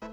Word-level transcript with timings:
Vi 0.00 0.06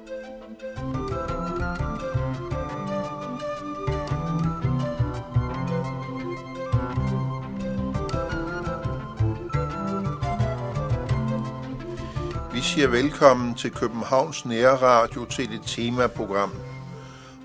siger 12.62 12.88
velkommen 12.88 13.56
til 13.56 13.72
Københavns 13.72 14.46
Nære 14.46 14.76
Radio 14.76 15.26
til 15.26 15.54
et 15.54 15.62
temaprogram. 15.66 16.52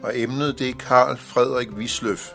Og 0.02 0.18
emnet 0.18 0.58
det 0.58 0.68
er 0.68 0.74
Karl 0.74 1.16
Frederik 1.16 1.70
Wisløf. 1.70 2.30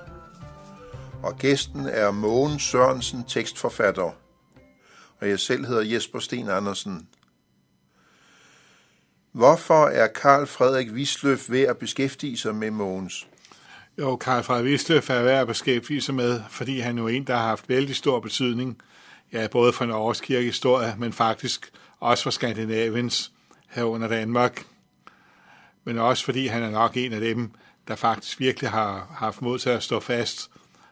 Og 1.23 1.37
gæsten 1.37 1.85
er 1.85 2.11
Mogen 2.11 2.59
Sørensen, 2.59 3.23
tekstforfatter. 3.27 4.11
Og 5.21 5.29
jeg 5.29 5.39
selv 5.39 5.65
hedder 5.65 5.93
Jesper 5.93 6.19
Sten 6.19 6.49
Andersen. 6.49 7.07
Hvorfor 9.35 9.87
er 9.87 10.07
Karl 10.07 10.45
Frederik 10.45 10.91
Wisløf 10.91 11.49
ved 11.49 11.61
at 11.61 11.77
beskæftige 11.77 12.37
sig 12.37 12.55
med 12.55 12.71
Mogens? 12.71 13.27
Jo, 13.97 14.15
Karl 14.15 14.43
Frederik 14.43 14.65
Wisløf 14.65 15.09
er 15.09 15.23
værd 15.23 15.41
at 15.41 15.47
beskæftige 15.47 16.01
sig 16.01 16.15
med, 16.15 16.41
fordi 16.49 16.79
han 16.79 16.97
jo 16.97 17.05
er 17.05 17.09
en, 17.09 17.23
der 17.23 17.35
har 17.35 17.47
haft 17.47 17.69
vældig 17.69 17.95
stor 17.95 18.19
betydning, 18.19 18.81
ja, 19.33 19.47
både 19.47 19.73
for 19.73 19.85
Norges 19.85 20.21
kirkehistorie, 20.21 20.95
men 20.97 21.13
faktisk 21.13 21.71
også 21.99 22.23
for 22.23 22.29
Skandinaviens 22.29 23.31
herunder 23.69 24.07
Danmark. 24.07 24.65
Men 25.83 25.97
også 25.97 26.25
fordi 26.25 26.47
han 26.47 26.63
er 26.63 26.69
nok 26.69 26.97
en 26.97 27.13
af 27.13 27.19
dem, 27.19 27.51
der 27.87 27.95
faktisk 27.95 28.39
virkelig 28.39 28.69
har 28.69 29.15
haft 29.17 29.41
mod 29.41 29.59
til 29.59 29.69
at 29.69 29.83
stå 29.83 29.99
fast 29.99 30.49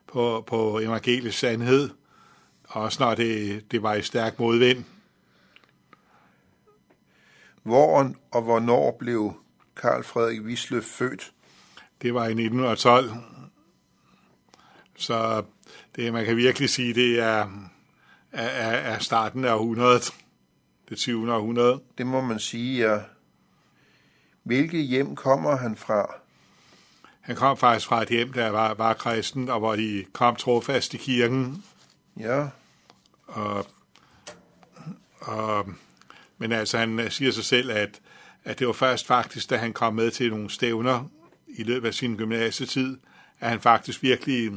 på, 0.08 0.44
på 0.48 0.80
evangelisk 0.80 1.40
sandhed, 1.40 1.90
også 2.64 3.04
når 3.04 3.16
det, 3.16 3.64
det 3.72 3.84
var 3.84 3.94
i 3.94 4.02
stærk 4.02 4.40
modvind. 4.40 4.84
Hvor 7.64 8.12
og 8.32 8.42
hvornår 8.42 8.96
blev 9.00 9.34
Karl 9.76 10.04
Frederik 10.04 10.42
Wisløf 10.42 10.84
født? 10.84 11.32
Det 12.02 12.14
var 12.14 12.24
i 12.24 12.32
1912. 12.32 13.12
Så 14.96 15.44
det, 15.96 16.14
man 16.14 16.26
kan 16.26 16.38
virkelig 16.38 16.70
sige, 16.70 16.94
det 16.94 17.20
er, 17.20 17.48
er, 18.32 18.48
er 18.72 19.00
starten 19.00 19.46
af 19.46 19.54
århundredet. 19.54 20.14
Det 20.90 20.98
20. 20.98 21.34
århundrede. 21.34 21.82
Det 21.98 22.08
må 22.08 22.22
man 22.22 22.40
sige, 22.40 22.90
ja. 22.90 23.00
Hvilket 24.44 24.84
hjem 24.84 25.16
kommer 25.16 25.56
han 25.56 25.76
fra? 25.76 26.16
Han 27.22 27.36
kom 27.36 27.58
faktisk 27.58 27.88
fra 27.88 28.02
et 28.02 28.10
hjem, 28.10 28.34
der 28.34 28.50
var, 28.50 28.74
var 28.74 28.94
kristen, 28.94 29.50
og 29.50 29.60
hvor 29.60 29.76
de 29.76 30.06
kom 30.14 30.36
trofast 30.36 30.94
i 30.94 30.98
kirken. 30.98 31.64
Ja, 32.20 32.48
Og, 33.28 33.66
og, 35.20 35.66
men 36.38 36.52
altså, 36.52 36.78
han 36.78 37.08
siger 37.10 37.32
sig 37.32 37.44
selv, 37.44 37.72
at, 37.72 38.00
at 38.44 38.60
det 38.60 38.68
var 38.68 38.74
først 38.74 39.08
faktisk, 39.08 39.50
da 39.50 39.58
han 39.58 39.74
kom 39.74 39.94
med 39.94 40.12
til 40.12 40.30
nogle 40.30 40.50
stævner 40.50 41.10
i 41.48 41.64
løbet 41.64 41.88
af 41.88 41.94
sin 41.94 42.18
gymnasietid, 42.18 42.98
at 43.40 43.50
han 43.50 43.62
faktisk 43.62 44.04
virkelig 44.04 44.52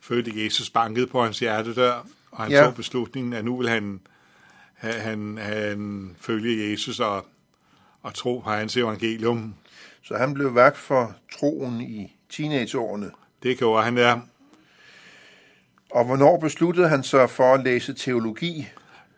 følte, 0.00 0.30
at 0.30 0.44
Jesus 0.44 0.70
bankede 0.70 1.06
på 1.06 1.22
hans 1.24 1.38
hjertedør, 1.38 2.06
og 2.30 2.42
han 2.42 2.52
Ja. 2.52 2.58
ja. 2.58 2.64
tog 2.64 2.74
beslutningen, 2.74 3.32
at 3.32 3.44
nu 3.44 3.56
vil 3.56 3.68
han, 3.68 4.00
han, 4.74 5.38
han, 5.38 6.16
følge 6.20 6.70
Jesus 6.70 7.00
og, 7.00 7.26
og 8.02 8.14
tro 8.14 8.38
på 8.38 8.50
hans 8.50 8.76
evangelium. 8.76 9.54
så 10.02 10.16
han 10.16 10.34
blev 10.34 10.54
værk 10.54 10.76
for 10.76 11.16
troen 11.38 11.80
i 11.80 12.16
teenageårene. 12.30 13.10
Det 13.42 13.58
gjorde 13.58 13.84
han 13.84 13.96
der. 13.96 14.20
Og 15.90 16.04
hvornår 16.04 16.38
besluttede 16.38 16.88
han 16.88 17.02
sig 17.02 17.30
for 17.30 17.54
at 17.54 17.64
læse 17.64 17.94
teologi? 17.94 18.68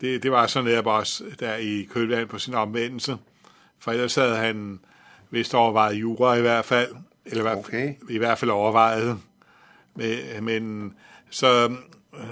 Det, 0.03 0.23
det 0.23 0.33
var 0.33 0.47
sådan 0.47 0.71
netop 0.71 0.87
også 0.87 1.25
der 1.41 1.55
i 1.55 1.89
kølvand 1.93 2.29
på 2.29 2.39
sin 2.39 2.55
omvendelse. 2.55 3.17
For 3.79 3.93
ellers 3.93 4.15
havde 4.15 4.37
han 4.37 4.81
vist 5.31 5.55
overvejet 5.55 5.95
jura 5.95 6.35
i 6.35 6.41
hvert 6.41 6.65
fald. 6.65 6.95
Eller 7.25 7.41
i 7.41 7.43
hvert, 7.43 7.59
Okay. 7.59 7.95
i 8.11 8.19
hvert 8.19 8.39
fald 8.39 8.51
overvejet. 8.51 9.19
Men, 10.41 10.95
så, 11.31 11.77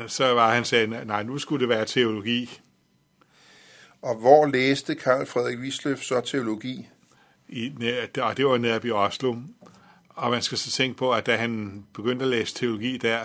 så 0.06 0.34
var 0.34 0.54
han 0.54 0.64
sagde, 0.64 0.86
nej, 1.06 1.22
nu 1.22 1.38
skulle 1.38 1.60
det 1.60 1.69
være 1.69 1.84
teologi. 1.84 2.60
Og 4.03 4.16
hvor 4.16 4.47
læste 4.47 4.94
Karl 4.94 5.26
Frederik 5.26 5.59
Wisløf 5.59 6.03
så 6.03 6.20
teologi? 6.20 6.88
I, 7.48 7.72
og 8.20 8.36
det 8.36 8.47
var 8.47 8.59
netop 8.59 8.84
i 8.84 8.91
Oslo. 8.91 9.36
Og 10.09 10.30
man 10.30 10.42
skal 10.42 10.59
så 10.59 10.70
tænke 10.70 10.97
på, 10.97 11.12
at 11.12 11.26
da 11.26 11.36
han 11.36 11.84
begyndte 11.94 12.25
at 12.25 12.30
læse 12.30 12.54
teologi 12.54 12.97
der, 12.97 13.20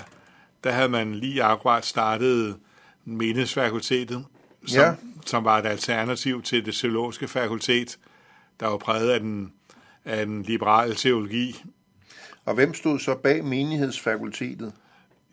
der 0.64 0.72
havde 0.72 0.90
man 0.90 1.16
lige 1.16 1.44
akkurat 1.44 1.86
startet 1.86 2.58
menighedsfakultetet, 3.06 4.26
som, 4.68 4.80
Ja. 4.82 4.94
som 5.26 5.44
var 5.44 5.58
et 5.60 5.66
alternativ 5.66 6.42
til 6.44 6.66
det 6.66 6.76
teologiske 6.76 7.28
fakultet, 7.28 8.00
der 8.60 8.68
var 8.68 8.78
præget 8.78 9.10
af 9.10 9.20
den, 9.20 9.54
af 10.06 10.26
den 10.26 10.42
liberale 10.44 10.96
teologi. 10.96 11.64
Og 12.46 12.54
hvem 12.56 12.74
stod 12.74 13.00
så 13.00 13.16
bag 13.16 13.46
menighedsfakultetet? 13.46 14.74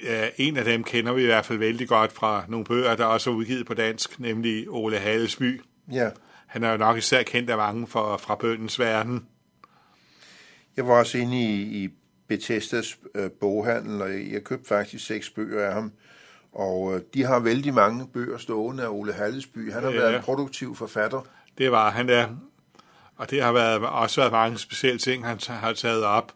Ja, 0.03 0.29
en 0.37 0.57
af 0.57 0.65
dem 0.65 0.85
kender 0.85 1.13
vi 1.13 1.23
i 1.23 1.27
hvert 1.27 1.47
fald 1.47 1.59
vældig 1.59 1.89
godt 1.89 2.13
fra 2.13 2.45
nogle 2.49 2.65
bøger, 2.67 2.97
der 2.97 3.05
også 3.05 3.31
er 3.31 3.35
udgivet 3.35 3.67
på 3.67 3.75
dansk, 3.75 4.21
nemlig 4.21 4.67
Ole 4.71 4.99
Hallesby. 4.99 5.61
Ja, 5.93 6.11
Han 6.47 6.65
er 6.65 6.71
jo 6.71 6.77
nok 6.77 6.97
især 6.99 7.23
kendt 7.23 7.51
af 7.51 7.57
mange 7.57 7.87
for, 7.87 8.17
fra 8.17 8.35
bøndens 8.35 8.79
verden. 8.79 9.27
jeg 10.77 10.87
var 10.87 10.95
også 10.99 11.19
inde 11.19 11.41
i, 11.43 11.85
i 11.85 11.89
Bethesdas 12.29 12.99
øh, 13.15 13.31
boghandel, 13.31 14.03
og 14.03 14.33
jeg 14.33 14.45
købte 14.45 14.69
faktisk 14.69 15.07
seks 15.07 15.31
bøger 15.31 15.67
af 15.67 15.73
ham. 15.75 15.93
Og 16.53 16.95
øh, 16.95 17.01
de 17.15 17.25
har 17.25 17.39
vældig 17.39 17.75
mange 17.75 18.07
bøger 18.07 18.39
stående 18.39 18.83
af 18.83 18.89
Ole 18.89 19.13
Hallesby. 19.13 19.73
Han 19.73 19.83
har 19.83 19.91
Ja. 19.91 19.97
været 19.97 20.17
en 20.17 20.23
produktiv 20.23 20.77
forfatter. 20.77 21.21
Det 21.59 21.73
var 21.73 21.91
han 21.91 22.09
der. 22.09 22.29
Og 23.17 23.31
det 23.31 23.43
har 23.43 23.53
været, 23.53 23.79
også 23.87 24.21
været 24.21 24.33
mange 24.33 24.59
specielle 24.59 24.99
ting, 24.99 25.27
han 25.27 25.39
har 25.49 25.73
taget 25.73 26.05
op. 26.05 26.33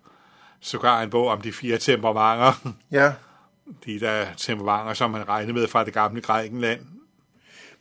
Sågar 0.60 1.03
en 1.03 1.10
bog 1.10 1.27
om 1.28 1.41
de 1.41 1.53
fire 1.53 1.78
temperamenter. 1.78 2.72
Ja, 2.91 3.12
De 3.87 4.00
der 4.00 4.27
temperamenter, 4.37 4.94
som 4.94 5.10
man 5.10 5.28
regnede 5.28 5.53
med 5.53 5.69
fra 5.69 5.84
det 5.84 5.93
gamle 5.94 6.21
Grækenland. 6.21 6.81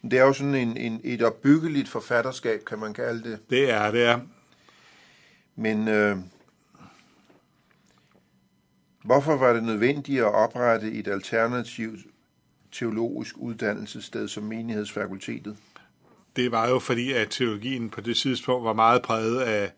det 0.04 0.14
er 0.20 0.24
jo 0.24 0.34
sådan 0.34 0.56
en, 0.56 0.78
en, 0.78 1.02
et 1.04 1.22
opbyggeligt 1.24 1.90
forfatterskab, 1.90 2.66
kan 2.66 2.80
man 2.80 2.94
kalde 2.94 3.32
det. 3.32 3.40
Det 3.50 3.72
er 3.72 3.92
det. 3.92 4.06
er. 4.06 4.20
Men 5.56 5.88
øh, 5.88 6.18
hvorfor 9.04 9.36
var 9.38 9.54
det 9.54 9.64
nødvendigt 9.64 10.20
at 10.22 10.34
oprette 10.34 10.92
et 10.92 11.08
alternativt 11.08 12.00
teologisk 12.80 13.38
uddannelsessted 13.38 14.28
som 14.28 14.44
menighedsfakultetet? 14.44 15.58
Det 16.36 16.52
var 16.52 16.70
jo 16.70 16.80
fordi, 16.80 17.12
at 17.12 17.28
teologien 17.30 17.90
på 17.90 18.02
det 18.02 18.18
tidspunkt 18.18 18.66
var 18.66 18.74
meget 18.74 19.02
præget 19.02 19.42
af, 19.42 19.72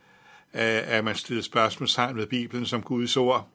af 0.54 0.98
at 0.98 1.04
man 1.04 1.16
stillede 1.16 1.46
spørgsmålstegn 1.46 2.18
ved 2.18 2.28
Bibelen 2.28 2.66
som 2.66 2.82
Guds 2.82 3.18
ord. 3.18 3.48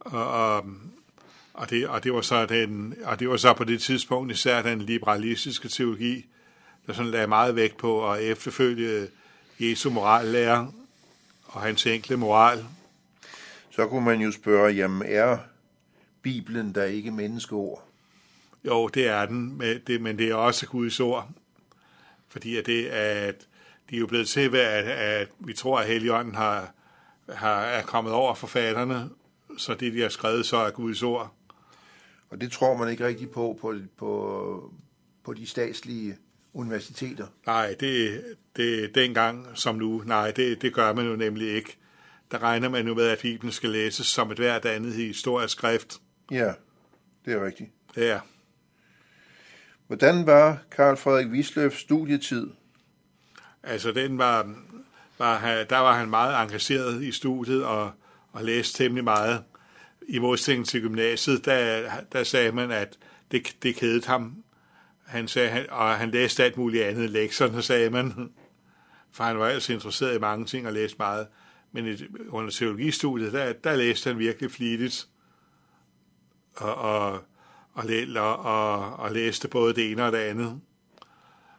Og, 0.00 0.28
og, 0.28 0.64
og, 1.54 1.70
det, 1.70 1.88
og, 1.88 2.04
det 2.04 2.12
var 2.12 2.20
så 2.20 2.46
den, 2.46 2.94
og 3.04 3.20
det 3.20 3.28
var 3.28 3.36
så 3.36 3.52
på 3.52 3.64
det 3.64 3.82
tidspunkt 3.82 4.32
især 4.32 4.62
den 4.62 4.80
liberalistiske 4.80 5.68
teologi, 5.68 6.26
der 6.86 6.92
sådan 6.92 7.10
lagde 7.10 7.26
meget 7.26 7.56
vægt 7.56 7.76
på 7.76 8.12
at 8.12 8.22
efterfølge 8.22 9.08
Jesu 9.60 9.90
morallærer 9.90 10.66
og 11.44 11.60
hans 11.60 11.86
enkle 11.86 12.16
moral. 12.16 12.64
Så 13.70 13.86
kunne 13.86 14.04
man 14.04 14.20
jo 14.20 14.32
spørge, 14.32 14.72
jamen 14.72 15.02
er 15.06 15.38
Bibelen 16.22 16.74
der 16.74 16.84
ikke 16.84 17.10
menneskeord? 17.10 17.91
Jo, 18.64 18.88
det 18.88 19.06
er 19.06 19.26
den, 19.26 19.58
men 19.58 19.80
det, 19.86 20.00
men 20.00 20.18
det 20.18 20.30
er 20.30 20.34
også 20.34 20.66
Guds 20.66 21.00
ord. 21.00 21.30
Fordi 22.28 22.56
at 22.56 22.66
det, 22.66 22.86
at 22.86 23.48
de 23.90 23.96
er 23.96 24.00
jo 24.00 24.06
blevet 24.06 24.28
til 24.28 24.52
ved, 24.52 24.60
at, 24.60 24.84
at 24.84 25.28
vi 25.38 25.52
tror, 25.52 25.80
at 25.80 25.86
Helligånden 25.86 26.34
har, 26.34 26.74
har, 27.28 27.60
er 27.60 27.82
kommet 27.82 28.12
over 28.12 28.34
forfatterne, 28.34 29.10
så 29.58 29.74
det, 29.74 29.92
de 29.92 30.00
har 30.00 30.08
skrevet, 30.08 30.46
så 30.46 30.56
er 30.56 30.70
Guds 30.70 31.02
ord. 31.02 31.34
Og 32.30 32.40
det 32.40 32.52
tror 32.52 32.76
man 32.76 32.88
ikke 32.88 33.06
rigtig 33.06 33.30
på 33.30 33.58
på, 33.60 33.74
på, 33.96 34.72
på 35.24 35.34
de 35.34 35.46
statslige 35.46 36.16
universiteter. 36.54 37.26
Nej, 37.46 37.74
det, 37.80 38.24
det 38.56 38.84
er 38.84 38.88
dengang 38.88 39.46
som 39.54 39.74
nu. 39.74 40.02
Nej, 40.06 40.30
det, 40.30 40.62
det 40.62 40.74
gør 40.74 40.92
man 40.92 41.06
jo 41.06 41.16
nemlig 41.16 41.48
ikke. 41.48 41.76
Der 42.30 42.42
regner 42.42 42.68
man 42.68 42.86
jo 42.86 42.94
med, 42.94 43.04
at 43.04 43.18
Bibelen 43.18 43.52
skal 43.52 43.70
læses 43.70 44.06
som 44.06 44.30
et 44.30 44.38
hvert 44.38 44.64
andet 44.64 44.92
historisk 44.92 45.52
skrift. 45.52 46.00
Ja, 46.30 46.52
det 47.24 47.32
er 47.32 47.46
rigtigt. 47.46 47.70
Ja, 47.96 48.20
Hvordan 49.92 50.26
var 50.26 50.58
Karl 50.70 50.96
Frederik 50.96 51.26
Wisløfs 51.26 51.80
studietid? 51.80 52.46
altså 53.62 53.92
den 53.92 54.18
var, 54.18 54.54
var, 55.18 55.64
der 55.70 55.78
var 55.78 55.98
han 55.98 56.10
meget 56.10 56.42
engageret 56.42 57.02
i 57.02 57.12
studiet 57.12 57.64
og, 57.64 57.90
og 58.32 58.44
læste 58.44 58.84
temmelig 58.84 59.04
meget. 59.04 59.44
I 60.08 60.18
modsætning 60.18 60.66
til 60.66 60.80
gymnasiet, 60.80 61.44
der, 61.44 61.90
der 62.12 62.24
sagde 62.24 62.52
man, 62.52 62.70
at 62.70 62.98
det, 63.30 63.56
det 63.62 63.76
kedede 63.76 64.06
ham. 64.06 64.44
Han 65.04 65.28
sagde, 65.28 65.48
han, 65.48 65.70
og 65.70 65.94
han 65.94 66.10
læste 66.10 66.44
alt 66.44 66.56
muligt 66.56 66.84
andet 66.84 67.10
lektierne, 67.10 67.62
sagde 67.62 67.90
man. 67.90 68.32
For 69.12 69.24
han 69.24 69.38
var 69.38 69.46
altså 69.46 69.72
interesseret 69.72 70.16
i 70.16 70.20
mange 70.20 70.46
ting 70.46 70.66
og 70.66 70.72
læste 70.72 70.96
meget. 70.98 71.26
Men 71.72 71.86
i, 71.86 71.96
under 72.28 72.50
teologistudiet, 72.50 73.32
der, 73.32 73.52
der 73.52 73.76
læste 73.76 74.10
han 74.10 74.18
virkelig 74.18 74.50
flittigt. 74.50 75.08
Og, 76.54 76.74
og, 76.74 77.24
og, 77.74 77.84
og, 78.38 78.96
og, 78.96 79.12
læste 79.12 79.48
både 79.48 79.74
det 79.74 79.90
ene 79.90 80.04
og 80.04 80.12
det 80.12 80.18
andet. 80.18 80.60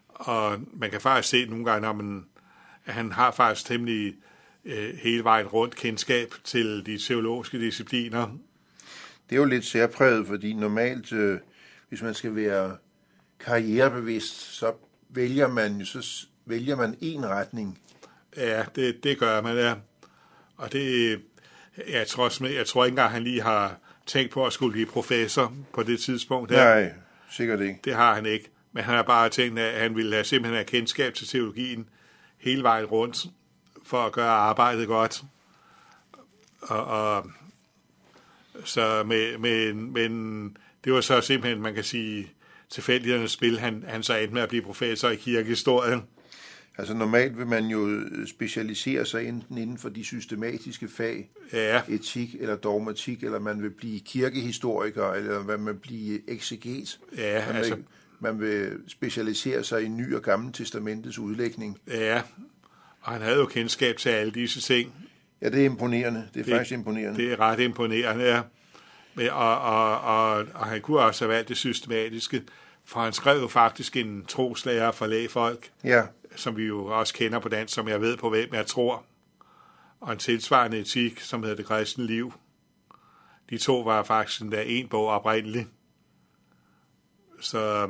Og 0.10 0.60
man 0.74 0.92
kan 0.92 1.02
faktisk 1.02 1.30
se 1.30 1.46
nogle 1.46 1.66
gange, 1.66 1.82
når 1.82 1.94
man, 1.94 2.26
at 2.86 2.94
han 2.94 3.12
har 3.12 3.32
faktisk 3.32 3.68
temmelig 3.68 4.16
øh, 4.66 4.96
hele 4.96 5.24
vejen 5.24 5.48
rundt 5.48 5.76
kendskab 5.76 6.34
til 6.44 6.86
de 6.86 6.98
teologiske 6.98 7.60
discipliner. 7.60 8.28
Det 9.30 9.36
er 9.36 9.40
jo 9.40 9.46
lidt 9.46 9.66
særpræget, 9.66 10.28
fordi 10.28 10.54
normalt, 10.54 11.12
øh, 11.12 11.40
hvis 11.90 12.02
man 12.02 12.14
skal 12.14 12.36
være 12.36 12.78
karrierebevidst, 13.40 14.56
så 14.56 14.74
vælger 15.10 15.48
man 15.48 15.86
så 15.86 16.28
vælger 16.46 16.76
man 16.76 16.98
en 17.02 17.26
retning. 17.26 17.80
Ja, 18.38 18.64
det, 18.76 19.04
det 19.04 19.20
gør 19.20 19.42
man, 19.42 19.58
ja. 19.58 19.76
Og 20.58 20.72
det, 20.72 21.22
jeg 21.90 22.08
tror, 22.08 22.48
jeg 22.48 22.68
tror 22.68 22.86
ikke 22.86 22.92
engang, 22.94 23.12
han 23.12 23.24
lige 23.24 23.42
har 23.42 23.78
tænkt 24.06 24.32
på 24.32 24.46
at 24.46 24.54
skulle 24.54 24.72
blive 24.72 24.86
professor 24.86 25.54
på 25.74 25.84
det 25.84 26.00
tidspunkt. 26.00 26.52
Her. 26.52 26.64
Nej, 26.64 26.94
sikkert 27.32 27.62
ikke. 27.62 27.80
Det 27.84 27.96
har 27.96 28.16
han 28.16 28.26
ikke. 28.26 28.50
Men 28.72 28.84
han 28.84 28.96
har 28.96 29.04
bare 29.04 29.30
tænkt, 29.30 29.60
at 29.60 29.82
han 29.82 29.96
ville 29.96 30.14
have 30.14 30.24
simpelthen 30.24 30.56
have 30.56 30.66
kendskab 30.66 31.14
til 31.14 31.28
teologien 31.28 31.90
hele 32.38 32.64
vejen 32.64 32.86
rundt, 32.86 33.26
for 33.86 34.06
at 34.06 34.12
gøre 34.12 34.32
arbejdet 34.32 34.88
godt. 34.88 35.24
Og, 36.62 36.86
og 36.86 37.26
så 38.66 39.04
med, 39.04 39.38
men, 39.38 39.94
men 39.94 40.58
det 40.84 40.94
var 40.94 41.02
så 41.02 41.22
simpelthen, 41.22 41.62
man 41.62 41.74
kan 41.74 41.84
sige, 41.84 42.32
tilfældighedernes 42.70 43.32
spil, 43.32 43.60
han, 43.60 43.86
han 43.88 44.04
så 44.04 44.16
endte 44.16 44.34
med 44.34 44.42
at 44.42 44.50
blive 44.50 44.64
professor 44.64 45.10
i 45.10 45.16
kirkehistorie. 45.16 46.02
Altså 46.78 46.94
normalt 46.94 47.38
vil 47.38 47.48
man 47.48 47.66
jo 47.66 48.02
specialisere 48.26 49.06
sig 49.06 49.28
enten 49.28 49.58
inden 49.58 49.78
for 49.78 49.90
de 49.90 50.04
systematiske 50.04 50.88
fag, 50.88 51.30
ja. 51.54 51.82
etik 51.88 52.36
eller 52.40 52.56
dogmatik, 52.56 53.24
eller 53.24 53.40
man 53.40 53.62
vil 53.64 53.70
blive 53.70 54.00
kirkehistoriker, 54.00 55.12
eller 55.12 55.44
man 55.44 55.66
vil 55.66 55.74
blive 55.74 56.30
ekseget. 56.30 57.00
Ja, 57.18 57.48
man, 57.48 57.56
altså, 57.56 57.76
vil, 57.76 57.84
man 58.20 58.40
vil 58.40 58.72
specialisere 58.88 59.64
sig 59.64 59.84
i 59.84 59.88
Ny 59.88 60.16
og 60.16 60.22
Gamle 60.22 60.54
Testamentets 60.54 61.20
udlægning. 61.20 61.80
Ja, 61.88 62.22
og 63.02 63.12
han 63.12 63.22
havde 63.22 63.38
jo 63.38 63.46
kendskab 63.46 63.98
til 63.98 64.10
alle 64.10 64.32
disse 64.32 64.62
ting. 64.62 64.94
Ja, 65.42 65.50
det 65.50 65.62
er 65.62 65.66
imponerende. 65.66 66.28
Det 66.34 66.40
er 66.40 66.44
det, 66.44 66.54
faktisk 66.54 66.72
imponerende. 66.72 67.20
Det 67.20 67.32
er 67.32 67.40
ret 67.40 67.60
imponerende, 67.60 68.26
ja. 68.26 68.42
Og, 69.32 69.62
og, 69.62 70.02
og, 70.02 70.46
og 70.54 70.66
han 70.66 70.82
kunne 70.82 71.00
også 71.00 71.26
have 71.26 71.34
valgt 71.34 71.50
det 71.50 71.58
systematiske, 71.58 72.42
for 72.86 73.00
han 73.00 73.14
skrev 73.14 73.42
jo 73.42 73.48
faktisk 73.48 73.98
en 73.98 74.26
troslærer 74.26 74.92
for 74.92 75.08
lægefolk, 75.08 75.70
ja. 75.84 76.02
Som 76.36 76.58
vi 76.58 76.64
jo 76.64 76.86
også 76.86 77.14
kender 77.14 77.40
på 77.40 77.50
dansk, 77.50 77.74
som 77.74 77.88
jeg 77.88 78.02
ved 78.02 78.18
på, 78.18 78.30
hvem 78.30 78.54
jeg 78.54 78.66
tror, 78.66 79.06
og 80.00 80.12
en 80.12 80.20
tilsvarende 80.20 80.80
etik, 80.80 81.20
som 81.20 81.44
hedder 81.44 81.56
Det 81.56 81.66
kristne 81.66 82.06
liv. 82.06 82.34
De 83.50 83.58
to 83.58 83.80
var 83.80 84.04
faktisk 84.04 84.42
endda 84.42 84.64
en 84.66 84.88
bog 84.88 85.08
oprindeligt. 85.08 85.68
Så, 87.40 87.90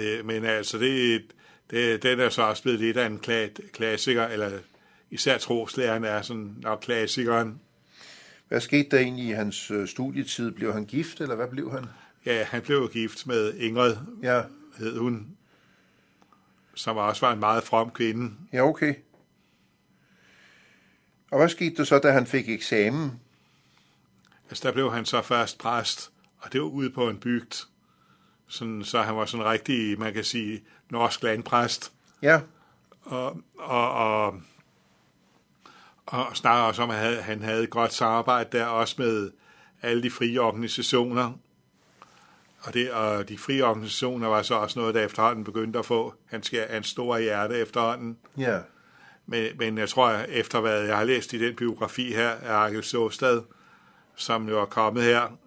øh, 0.00 0.24
men 0.24 0.44
altså, 0.44 0.78
det, 0.78 1.22
det, 1.70 2.02
den 2.02 2.20
er 2.20 2.28
så 2.28 2.42
også 2.42 2.62
blevet 2.62 2.80
lidt 2.80 2.96
af 2.96 3.06
en 3.06 3.20
klassiker, 3.72 4.26
eller 4.26 4.58
især 5.10 5.38
troslæren 5.38 6.04
er 6.04 6.22
sådan 6.22 6.56
nok 6.62 6.80
klassikeren. 6.80 7.60
Hvad 8.48 8.60
skete 8.60 8.88
der 8.90 8.98
egentlig 8.98 9.26
i 9.26 9.32
hans 9.32 9.70
øh, 9.70 9.88
studietid? 9.88 10.50
Blev 10.50 10.72
han 10.72 10.84
gift, 10.84 11.20
eller 11.20 11.34
hvad 11.34 11.48
blev 11.48 11.70
han? 11.70 11.84
Ja, 12.26 12.44
han 12.44 12.62
blev 12.62 12.90
gift 12.92 13.26
med 13.26 13.54
Ingrid, 13.54 13.96
ja. 14.22 14.42
hed 14.78 14.98
hun, 14.98 15.36
som 16.74 16.96
også 16.96 17.26
var 17.26 17.32
en 17.32 17.40
meget 17.40 17.64
from 17.64 17.90
kvinde. 17.90 18.34
Ja, 18.52 18.62
okay. 18.62 18.94
Og 21.30 21.38
hvad 21.38 21.48
skete 21.48 21.76
der 21.76 21.84
så, 21.84 21.98
da 21.98 22.10
han 22.10 22.26
fik 22.26 22.48
eksamen? 22.48 23.20
Altså, 24.48 24.68
der 24.68 24.72
blev 24.72 24.92
han 24.92 25.04
så 25.04 25.22
først 25.22 25.58
præst, 25.58 26.12
og 26.38 26.52
det 26.52 26.60
var 26.60 26.66
ude 26.66 26.90
på 26.90 27.08
en 27.08 27.20
bygd. 27.20 27.66
Sådan, 28.46 28.84
så 28.84 29.02
han 29.02 29.16
var 29.16 29.26
sådan 29.26 29.46
rigtig, 29.46 29.98
man 29.98 30.14
kan 30.14 30.24
sige, 30.24 30.64
norsk 30.90 31.22
landpræst. 31.22 31.92
Ja. 32.22 32.40
Og, 33.02 33.42
og, 33.58 33.90
og, 33.94 34.40
og 36.06 36.36
snakker 36.36 36.62
også 36.62 36.82
om, 36.82 36.90
at 36.90 36.96
han 36.96 37.06
havde, 37.06 37.22
han 37.22 37.42
havde 37.42 37.62
et 37.62 37.70
godt 37.70 37.92
samarbejde 37.92 38.58
der, 38.58 38.66
også 38.66 38.94
med 38.98 39.30
alle 39.82 40.02
de 40.02 40.10
frie 40.10 40.40
organisationer. 40.40 41.32
Og, 42.64 42.74
det, 42.74 42.92
og 42.92 43.28
de 43.28 43.38
frie 43.38 43.64
organisationer 43.64 44.28
var 44.28 44.42
så 44.42 44.54
også 44.54 44.78
noget, 44.78 44.94
der 44.94 45.04
efterhånden 45.04 45.44
begyndte 45.44 45.78
at 45.78 45.86
få 45.86 46.14
hans, 46.26 46.54
hans 46.70 46.86
store 46.86 47.22
hjerte 47.22 47.58
efterhånden. 47.58 48.18
Ja. 48.38 48.58
Men, 49.26 49.46
men 49.58 49.78
jeg 49.78 49.88
tror, 49.88 50.10
efter 50.10 50.60
hvad 50.60 50.82
jeg 50.82 50.96
har 50.96 51.04
læst 51.04 51.32
i 51.32 51.38
den 51.38 51.56
biografi 51.56 52.12
her 52.12 52.28
af 52.28 52.52
Arkel 52.52 52.84
Såstad, 52.84 53.42
som 54.16 54.48
jo 54.48 54.60
er 54.60 54.64
kommet 54.64 55.02
her, 55.02 55.38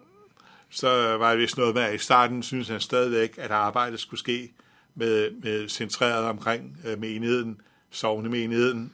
så 0.70 1.16
var 1.16 1.30
det 1.30 1.38
vist 1.38 1.58
noget 1.58 1.74
med, 1.74 1.82
at 1.82 1.94
i 1.94 1.98
starten 1.98 2.42
synes 2.42 2.68
han 2.68 2.80
stadigvæk, 2.80 3.34
at 3.38 3.50
arbejdet 3.50 4.00
skulle 4.00 4.20
ske 4.20 4.52
med, 4.94 5.30
med 5.30 5.68
centreret 5.68 6.24
omkring 6.24 6.78
øh, 6.86 7.00
menigheden, 7.00 7.60
sovnemenigheden. 7.90 8.92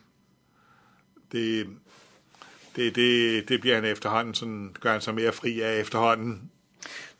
Det, 1.32 1.66
det, 2.76 2.96
det, 2.96 3.48
det 3.48 3.60
bliver 3.60 3.74
han 3.74 3.84
efterhånden, 3.84 4.34
sådan 4.34 4.76
gør 4.80 4.92
han 4.92 5.00
sig 5.00 5.14
mere 5.14 5.32
fri 5.32 5.60
af 5.60 5.80
efterhånden. 5.80 6.50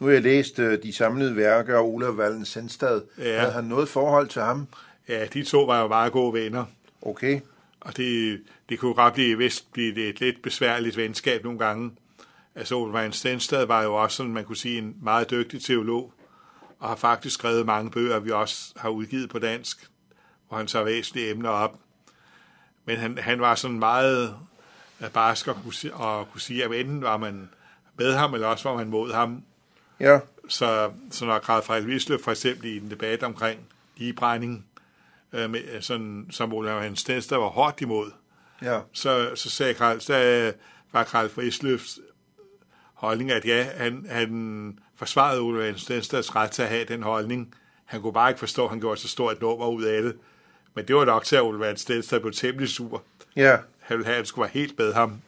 Nu 0.00 0.06
har 0.06 0.12
jeg 0.12 0.22
læst 0.22 0.58
uh, 0.58 0.64
de 0.64 0.92
samlede 0.92 1.36
værker 1.36 1.78
af 1.78 1.82
Olav 1.82 2.10
Wallen 2.10 2.44
Sandstad. 2.44 3.02
Ja. 3.18 3.38
Havde 3.38 3.52
han 3.52 3.64
noget 3.64 3.88
forhold 3.88 4.28
til 4.28 4.42
ham? 4.42 4.68
Ja, 5.08 5.26
de 5.26 5.44
to 5.44 5.64
var 5.64 5.80
jo 5.80 5.88
meget 5.88 6.12
gode 6.12 6.32
venner. 6.32 6.64
Okay. 7.02 7.40
Og 7.80 7.96
det, 7.96 8.40
det 8.68 8.78
kunne 8.78 8.94
godt 8.94 9.14
blive, 9.14 9.38
vist 9.38 9.72
blive 9.72 10.08
et 10.08 10.20
lidt 10.20 10.42
besværligt 10.42 10.96
venskab 10.96 11.44
nogle 11.44 11.58
gange. 11.58 11.90
Altså, 12.54 12.74
Olav 12.74 13.12
Stenstad 13.12 13.66
var 13.66 13.82
jo 13.82 13.94
også 13.94 14.16
sådan, 14.16 14.32
man 14.32 14.44
kunne 14.44 14.56
sige, 14.56 14.78
en 14.78 14.96
meget 15.02 15.30
dygtig 15.30 15.62
teolog, 15.62 16.12
og 16.80 16.88
har 16.88 16.96
faktisk 16.96 17.34
skrevet 17.34 17.66
mange 17.66 17.90
bøger, 17.90 18.18
vi 18.18 18.30
også 18.30 18.72
har 18.76 18.88
udgivet 18.88 19.30
på 19.30 19.38
dansk, 19.38 19.90
hvor 20.48 20.56
han 20.56 20.66
tager 20.66 20.84
væsentlige 20.84 21.30
emner 21.30 21.50
op. 21.50 21.78
Men 22.84 22.96
han, 22.96 23.18
han 23.18 23.40
var 23.40 23.54
sådan 23.54 23.78
meget 23.78 24.36
barsk 25.12 25.48
og 25.48 25.56
kunne, 25.62 25.94
og 25.94 26.30
kunne 26.32 26.40
sige, 26.40 26.64
at 26.64 26.72
enten 26.72 27.02
var 27.02 27.16
man 27.16 27.50
med 27.98 28.14
ham, 28.14 28.34
eller 28.34 28.46
også 28.46 28.68
var 28.68 28.76
man 28.76 28.88
mod 28.88 29.12
ham. 29.12 29.42
Ja. 30.00 30.18
Så, 30.48 30.90
så 31.10 31.24
når 31.24 31.38
Karl 31.38 31.62
Frejl 31.62 31.86
Wisløf 31.86 32.20
for 32.20 32.30
eksempel 32.30 32.64
i 32.64 32.76
en 32.76 32.90
debat 32.90 33.22
omkring 33.22 33.60
ligebrænding, 33.96 34.66
øh, 35.32 35.50
med, 35.50 35.82
sådan, 35.82 36.26
som 36.30 36.52
Olav 36.52 36.80
Hans 36.82 37.00
Stenstad 37.00 37.38
var 37.38 37.48
hårdt 37.48 37.80
imod, 37.80 38.10
ja. 38.62 38.80
så, 38.92 39.30
så 39.34 39.50
sagde 39.50 39.74
Karl, 39.74 40.00
så 40.00 40.52
var 40.92 41.04
Karl 41.04 41.28
Frisløfs 41.28 41.98
holdning, 42.94 43.30
at 43.30 43.44
ja, 43.44 43.66
han, 43.76 44.06
han 44.10 44.78
forsvarede 44.96 45.40
Olav 45.40 45.64
Hans 45.64 45.80
Stenstads 45.80 46.36
ret 46.36 46.50
til 46.50 46.62
at 46.62 46.68
have 46.68 46.84
den 46.84 47.02
holdning. 47.02 47.54
Han 47.84 48.02
kunne 48.02 48.12
bare 48.12 48.30
ikke 48.30 48.38
forstå, 48.38 48.64
at 48.64 48.70
han 48.70 48.80
gjorde 48.80 49.00
så 49.00 49.08
stort 49.08 49.36
et 49.36 49.40
nummer 49.40 49.68
ud 49.68 49.82
af 49.82 50.02
det. 50.02 50.16
Men 50.74 50.88
det 50.88 50.96
var 50.96 51.04
nok 51.04 51.24
til, 51.24 51.36
at 51.36 51.42
Olav 51.42 51.66
Hans 51.66 51.80
Stenstad 51.80 52.20
blev 52.20 52.32
temmelig 52.32 52.68
sur. 52.68 53.02
Ja. 53.36 53.56
Han 53.80 53.96
ville 53.96 54.06
have, 54.06 54.14
at 54.14 54.18
han 54.18 54.26
skulle 54.26 54.42
være 54.42 54.52
helt 54.52 54.78
med 54.78 54.92
ham. 54.92 55.20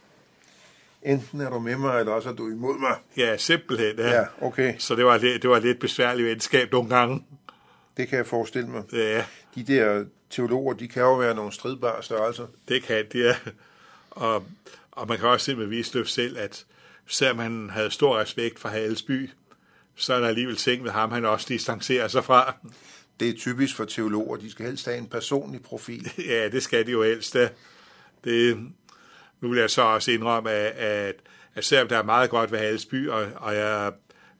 Enten 1.06 1.40
er 1.40 1.50
du 1.50 1.58
med 1.58 1.76
mig, 1.76 2.00
eller 2.00 2.12
også 2.12 2.28
er 2.28 2.32
du 2.32 2.48
imod 2.48 2.78
mig. 2.78 2.96
Ja, 3.16 3.36
simpelthen. 3.36 3.96
Ja, 3.98 4.14
ja 4.14 4.24
okay. 4.40 4.74
Så 4.78 4.94
det 4.94 5.04
var, 5.04 5.18
det, 5.18 5.42
det 5.42 5.50
var 5.50 5.58
lidt 5.58 5.78
besværligt 5.78 6.28
venskab 6.28 6.72
nogle 6.72 6.88
gange. 6.88 7.24
Det 7.96 8.08
kan 8.08 8.18
jeg 8.18 8.26
forestille 8.26 8.68
mig. 8.68 8.82
Ja. 8.92 9.24
De 9.54 9.62
der 9.62 10.04
teologer, 10.30 10.74
de 10.74 10.88
kan 10.88 11.02
jo 11.02 11.14
være 11.14 11.34
nogle 11.34 11.52
stridbare 11.52 12.02
størrelser. 12.02 12.46
Det 12.68 12.82
kan 12.82 13.04
de, 13.12 13.18
ja. 13.18 13.36
Og, 14.10 14.44
og 14.92 15.08
man 15.08 15.18
kan 15.18 15.28
også 15.28 15.44
se 15.44 15.56
med 15.56 15.66
Visløf 15.66 16.06
selv, 16.06 16.38
at 16.38 16.64
selvom 17.06 17.38
han 17.38 17.70
havde 17.70 17.90
stor 17.90 18.18
respekt 18.18 18.58
for 18.58 18.68
Halesby, 18.68 19.30
så 19.94 20.14
er 20.14 20.20
der 20.20 20.28
alligevel 20.28 20.56
ting 20.56 20.84
ved 20.84 20.90
ham, 20.90 21.10
han 21.10 21.24
også 21.24 21.46
distancerer 21.48 22.08
sig 22.08 22.24
fra. 22.24 22.54
Det 23.20 23.28
er 23.28 23.32
typisk 23.32 23.76
for 23.76 23.84
teologer, 23.84 24.36
de 24.36 24.50
skal 24.50 24.66
helst 24.66 24.86
have 24.86 24.98
en 24.98 25.06
personlig 25.06 25.62
profil. 25.62 26.12
ja, 26.28 26.48
det 26.48 26.62
skal 26.62 26.86
de 26.86 26.90
jo 26.90 27.02
helst. 27.02 27.34
Da. 27.34 27.48
Det, 28.24 28.58
nu 29.46 29.50
vil 29.52 29.60
jeg 29.60 29.70
så 29.70 29.82
også 29.82 30.10
indrømme, 30.10 30.50
at, 30.50 30.72
at, 30.76 31.14
at 31.54 31.64
selvom 31.64 31.88
der 31.88 31.98
er 31.98 32.02
meget 32.02 32.30
godt 32.30 32.52
ved 32.52 32.58
Halesby, 32.58 33.08
og, 33.08 33.26
og 33.36 33.54
jeg 33.54 33.92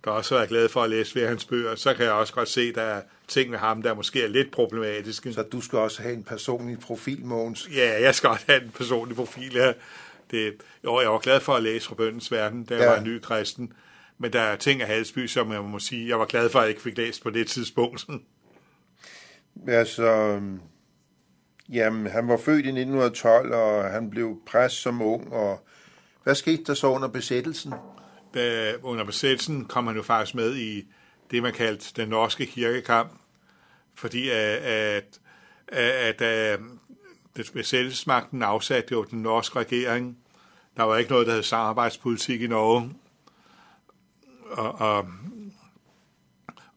der 0.05 0.13
også 0.13 0.35
været 0.35 0.49
glad 0.49 0.69
for 0.69 0.83
at 0.83 0.91
læse 0.91 1.15
ved 1.15 1.29
hans 1.29 1.45
bøger, 1.45 1.75
så 1.75 1.95
kan 1.95 2.05
jeg 2.05 2.13
også 2.13 2.35
godt 2.35 2.49
se, 2.49 2.61
at 2.61 2.75
der 2.75 2.83
er 2.83 3.03
ting 3.29 3.51
ved 3.53 3.59
ham, 3.59 3.83
der 3.83 3.95
måske 3.95 4.23
er 4.23 4.29
lidt 4.29 4.51
problematiske. 4.51 5.33
Så 5.33 5.43
du 5.43 5.61
skal 5.61 5.79
også 5.79 6.03
have 6.03 6.15
en 6.15 6.25
personlig 6.25 6.79
profil, 6.79 7.25
Mogens? 7.25 7.69
Ja, 7.75 8.03
jeg 8.03 8.15
skal 8.15 8.31
også 8.31 8.45
have 8.49 8.63
en 8.63 8.71
personlig 8.71 9.17
profil, 9.17 9.53
ja. 9.55 9.73
Det, 10.31 10.55
jo, 10.85 11.01
jeg 11.01 11.11
var 11.11 11.19
glad 11.19 11.41
for 11.41 11.55
at 11.55 11.63
læse 11.63 11.89
fra 11.89 11.95
bøndens 11.95 12.33
verden, 12.33 12.65
da 12.65 12.75
jeg 12.75 12.83
ja. 12.83 12.91
var 12.91 12.97
en 12.99 13.05
ny 13.05 13.21
kristen. 13.21 13.73
Men 14.19 14.33
der 14.33 14.41
er 14.41 14.57
ting 14.57 14.83
af 14.83 14.89
Halsby, 14.89 15.27
som 15.27 15.53
jeg 15.53 15.63
må 15.63 15.79
sige, 15.79 16.09
jeg 16.09 16.19
var 16.19 16.27
glad 16.27 16.51
for, 16.51 16.59
at 16.59 16.63
jeg 16.63 16.71
ikke 16.71 16.83
fik 16.83 16.99
læst 16.99 17.23
på 17.23 17.31
det 17.31 17.47
tidspunkt. 17.47 18.07
Altså, 19.69 20.41
jamen, 21.69 22.07
han 22.07 22.29
var 22.29 22.37
født 22.37 22.67
i 22.67 22.69
1912, 22.69 23.55
og 23.55 23.85
han 23.85 24.11
blev 24.11 24.41
præst 24.47 24.77
som 24.77 25.03
ung, 25.03 25.33
og 25.33 25.67
hvad 26.23 26.35
skete 26.35 26.65
der 26.65 26.75
så 26.75 26.87
under 26.87 27.09
besættelsen? 27.09 27.75
Da, 28.35 28.75
under 28.83 29.05
besættelsen 29.05 29.65
kom 29.65 29.87
han 29.87 29.97
jo 29.97 30.03
faktisk 30.03 30.35
med 30.35 30.57
i 30.57 30.85
det, 31.31 31.43
man 31.43 31.53
kaldte 31.53 32.03
den 32.03 32.09
norske 32.09 32.47
kirkekamp, 32.47 33.13
fordi 33.95 34.31
øh, 34.31 34.37
at, 34.37 35.19
øh, 35.73 35.79
at, 35.79 36.23
øh, 36.23 36.29
at, 36.29 36.61
at 37.39 37.51
besættelsesmagten 37.55 38.43
afsatte 38.43 38.93
jo 38.93 39.05
den 39.05 39.23
norske 39.23 39.59
regering. 39.59 40.19
Der 40.77 40.83
var 40.83 40.97
ikke 40.97 41.11
noget, 41.11 41.27
der 41.27 41.33
hed 41.33 41.43
samarbejdspolitik 41.43 42.43
i 42.43 42.47
Norge. 42.47 42.95
Og, 44.51 44.75
og, 44.75 45.07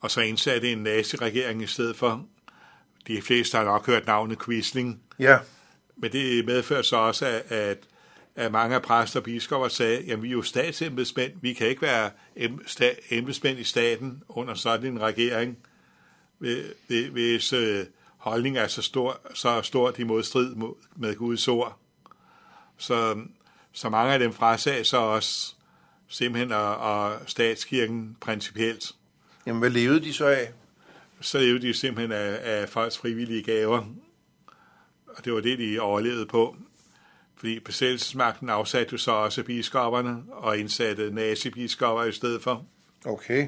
og 0.02 0.12
så 0.12 0.22
indsatte 0.22 0.72
en 0.72 0.78
nazi-regering 0.78 1.64
i 1.64 1.68
stedet 1.68 1.96
for 1.96 2.26
de 3.16 3.22
fleste 3.22 3.58
har 3.58 3.64
nok 3.64 3.86
hørt 3.86 4.06
navnet 4.06 4.40
Quisling. 4.46 5.02
Ja, 5.20 5.38
Men 5.98 6.12
det 6.12 6.46
medførte 6.46 6.88
så 6.88 6.96
også, 6.96 7.26
at, 7.26 7.52
at, 7.52 7.78
at 8.36 8.52
mange 8.52 8.76
af 8.76 8.82
præster 8.82 9.20
og 9.20 9.24
biskopper 9.24 9.68
sagde, 9.68 10.02
jamen 10.08 10.24
vi 10.24 10.28
er 10.28 10.32
jo 10.32 10.42
statsembedsmænd, 10.42 11.32
vi 11.42 11.54
kan 11.54 11.68
ikke 11.68 11.82
være 11.82 12.12
embedsmænd 13.10 13.60
i 13.60 13.64
staten 13.64 14.24
under 14.28 14.54
sådan 14.54 14.92
en 14.92 15.02
regering, 15.02 15.58
hvi- 16.40 16.74
hvi- 16.88 17.10
hvis 17.10 17.54
øh, 17.54 17.86
holdning 18.18 18.58
er 18.58 18.68
så, 18.68 18.82
stor, 18.82 19.20
så 19.34 19.62
stort 19.62 20.00
i 20.00 20.04
modstrid 20.04 20.56
mod, 20.56 20.74
med 20.96 21.16
Guds 21.16 21.48
ord. 21.48 21.80
Så, 22.78 23.18
så 23.74 23.90
mange 23.90 24.14
af 24.14 24.20
dem 24.20 24.34
frasag 24.34 24.86
så 24.86 24.98
også 24.98 25.54
simpelthen 26.08 26.52
og, 26.52 26.78
og 26.78 27.20
statskirken 27.26 28.18
principielt. 28.22 28.92
jamen 29.46 29.60
hvad 29.60 29.70
levede 29.70 30.00
de 30.00 30.14
så 30.14 30.26
af? 30.28 30.52
Så 31.22 31.40
levede 31.40 31.68
de 31.68 31.74
simpelthen 31.74 32.12
af, 32.12 32.40
af 32.44 32.70
folks 32.70 32.98
frivillige 32.98 33.44
gaver. 33.44 33.84
Og 35.08 35.26
det 35.26 35.34
var 35.34 35.40
det, 35.40 35.60
de 35.60 35.80
overlevede 35.80 36.26
på. 36.26 36.56
Fordi 37.36 37.60
besættelsesmagten 37.60 38.50
afsatte 38.50 38.92
jo 38.92 38.98
så 38.98 39.12
også 39.12 39.44
biskopperne 39.44 40.24
og 40.32 40.58
indsatte 40.58 41.12
nazibiskopper 41.12 42.04
i 42.04 42.12
stedet 42.12 42.44
for. 42.44 42.66
Okay. 43.06 43.48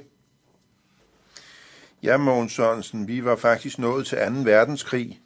Ja, 2.04 2.18
Mogens 2.18 2.54
Sørensen, 2.54 3.08
vi 3.08 3.26
var 3.26 3.36
faktisk 3.36 3.80
nået 3.80 4.06
til 4.06 4.18
2. 4.18 4.24
verdenskrig, 4.34 5.20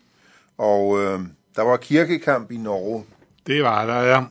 og 0.58 1.00
øh, 1.00 1.20
der 1.56 1.62
var 1.62 1.78
kirkekamp 1.78 2.52
i 2.52 2.58
Norge. 2.58 3.06
Det 3.48 3.64
var 3.64 3.86
der, 3.86 4.02
ja. 4.02 4.24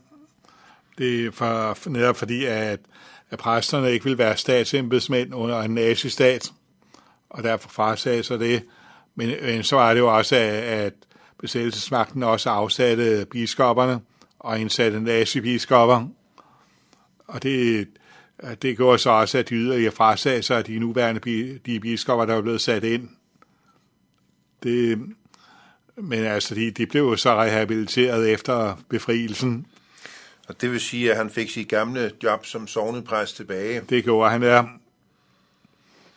Det 0.98 1.26
er 1.26 1.30
for, 1.30 1.88
netop 1.88 2.16
fordi, 2.16 2.44
at, 2.44 2.80
at 3.30 3.38
præsterne 3.38 3.92
ikke 3.92 4.04
ville 4.04 4.18
være 4.18 4.36
statsembedsmænd 4.36 5.34
under 5.34 5.60
en 5.60 5.74
nazistat, 5.74 6.52
og 7.34 7.42
derfor 7.42 7.68
frasagde 7.68 8.22
sig 8.22 8.40
det. 8.40 8.62
Men, 9.14 9.34
men 9.42 9.62
så 9.62 9.76
var 9.76 9.94
det 9.94 10.00
jo 10.00 10.16
også, 10.16 10.36
at, 10.36 10.42
at 10.42 10.92
besættelsesmagten 11.38 12.22
også 12.22 12.50
afsatte 12.50 13.26
biskopperne 13.30 14.00
og 14.38 14.60
indsatte 14.60 15.00
nazibiskopper. 15.00 16.08
Og 17.26 17.42
det, 17.42 17.88
det 18.62 18.76
gjorde 18.76 18.98
så 18.98 19.10
også, 19.10 19.38
at 19.38 19.48
de 19.48 19.54
yderligere 19.54 19.92
frasagde 19.92 20.42
sig 20.42 20.58
af 20.58 20.64
de 20.64 20.78
nuværende 20.78 21.58
de 21.66 21.80
biskopper, 21.80 22.24
der 22.24 22.34
var 22.34 22.42
blevet 22.42 22.60
sat 22.60 22.84
ind. 22.84 23.08
Det, 24.62 24.98
men 25.96 26.24
altså, 26.24 26.54
de, 26.54 26.70
de 26.70 26.86
blev 26.86 27.02
jo 27.02 27.16
så 27.16 27.34
rehabiliteret 27.34 28.32
efter 28.32 28.76
befrielsen. 28.88 29.66
Og 30.48 30.60
det 30.60 30.70
vil 30.70 30.80
sige, 30.80 31.10
at 31.10 31.16
han 31.16 31.30
fik 31.30 31.50
sit 31.50 31.68
gamle 31.68 32.12
job 32.22 32.46
som 32.46 32.66
sovnepræst 32.66 33.36
tilbage. 33.36 33.80
Det 33.88 34.04
gjorde 34.04 34.30
han 34.30 34.42
der. 34.42 34.64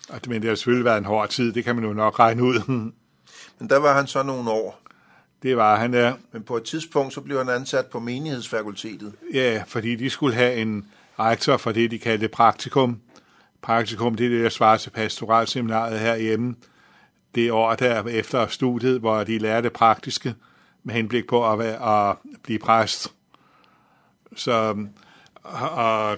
Og 0.09 0.21
det, 0.21 0.27
men 0.29 0.41
det 0.41 0.47
har 0.49 0.55
selvfølgelig 0.55 0.85
været 0.85 0.97
en 0.97 1.05
hård 1.05 1.29
tid, 1.29 1.53
det 1.53 1.63
kan 1.63 1.75
man 1.75 1.83
jo 1.85 1.93
nok 1.93 2.19
regne 2.19 2.43
ud. 2.43 2.59
Men 3.59 3.69
der 3.69 3.77
var 3.77 3.93
han 3.93 4.07
så 4.07 4.23
nogle 4.23 4.51
år. 4.51 4.81
Det 5.43 5.57
var 5.57 5.77
han 5.77 5.93
der. 5.93 6.13
Men 6.31 6.43
på 6.43 6.57
et 6.57 6.63
tidspunkt, 6.63 7.13
så 7.13 7.21
blev 7.21 7.37
han 7.37 7.49
ansat 7.49 7.85
på 7.85 7.99
menighedsfakultetet. 7.99 9.13
Ja, 9.33 9.63
fordi 9.67 9.95
de 9.95 10.09
skulle 10.09 10.35
have 10.35 10.55
en 10.55 10.85
rektor 11.19 11.57
for 11.57 11.71
det, 11.71 11.91
de 11.91 11.99
kaldte 11.99 12.27
praktikum. 12.27 13.01
Praktikum, 13.61 14.15
det 14.15 14.25
er 14.25 14.29
det, 14.29 14.43
der 14.43 14.49
svarer 14.49 14.77
til 14.77 14.89
pastoralseminaret 14.89 15.99
herhjemme. 15.99 16.55
Det 17.35 17.51
år 17.51 17.75
der 17.75 18.03
efter 18.03 18.47
studiet, 18.47 18.99
hvor 18.99 19.23
de 19.23 19.37
lærte 19.37 19.69
praktiske 19.69 20.35
med 20.83 20.93
henblik 20.93 21.27
på 21.27 21.51
at, 21.51 21.59
være, 21.59 22.09
at 22.09 22.17
blive 22.43 22.59
præst. 22.59 23.13
Så 24.35 24.85
og 25.43 26.17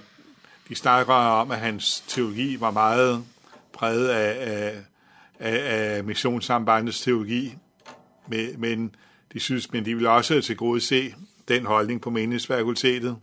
de 0.69 0.75
snakker 0.75 1.13
om, 1.13 1.51
at 1.51 1.57
hans 1.57 2.03
teologi 2.07 2.59
var 2.59 2.71
meget 2.71 3.23
præget 3.79 4.09
af, 4.09 4.51
af, 4.51 4.83
af, 5.39 5.95
af 5.95 6.03
missionssambandets 6.03 7.01
teologi, 7.01 7.57
men, 8.57 8.95
de 9.33 9.39
synes, 9.39 9.71
men 9.71 9.85
de 9.85 9.95
vil 9.95 10.07
også 10.07 10.41
til 10.41 10.57
gode 10.57 10.81
se 10.81 11.15
den 11.47 11.65
holdning 11.65 12.01
på 12.01 12.09
menighedsfakultetet, 12.09 13.17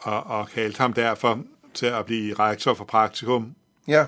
og, 0.00 0.24
og 0.24 0.48
kaldte 0.48 0.78
ham 0.78 0.92
derfor 0.92 1.40
til 1.74 1.86
at 1.86 2.06
blive 2.06 2.34
rektor 2.34 2.74
for 2.74 2.84
praktikum. 2.84 3.54
Ja. 3.88 4.06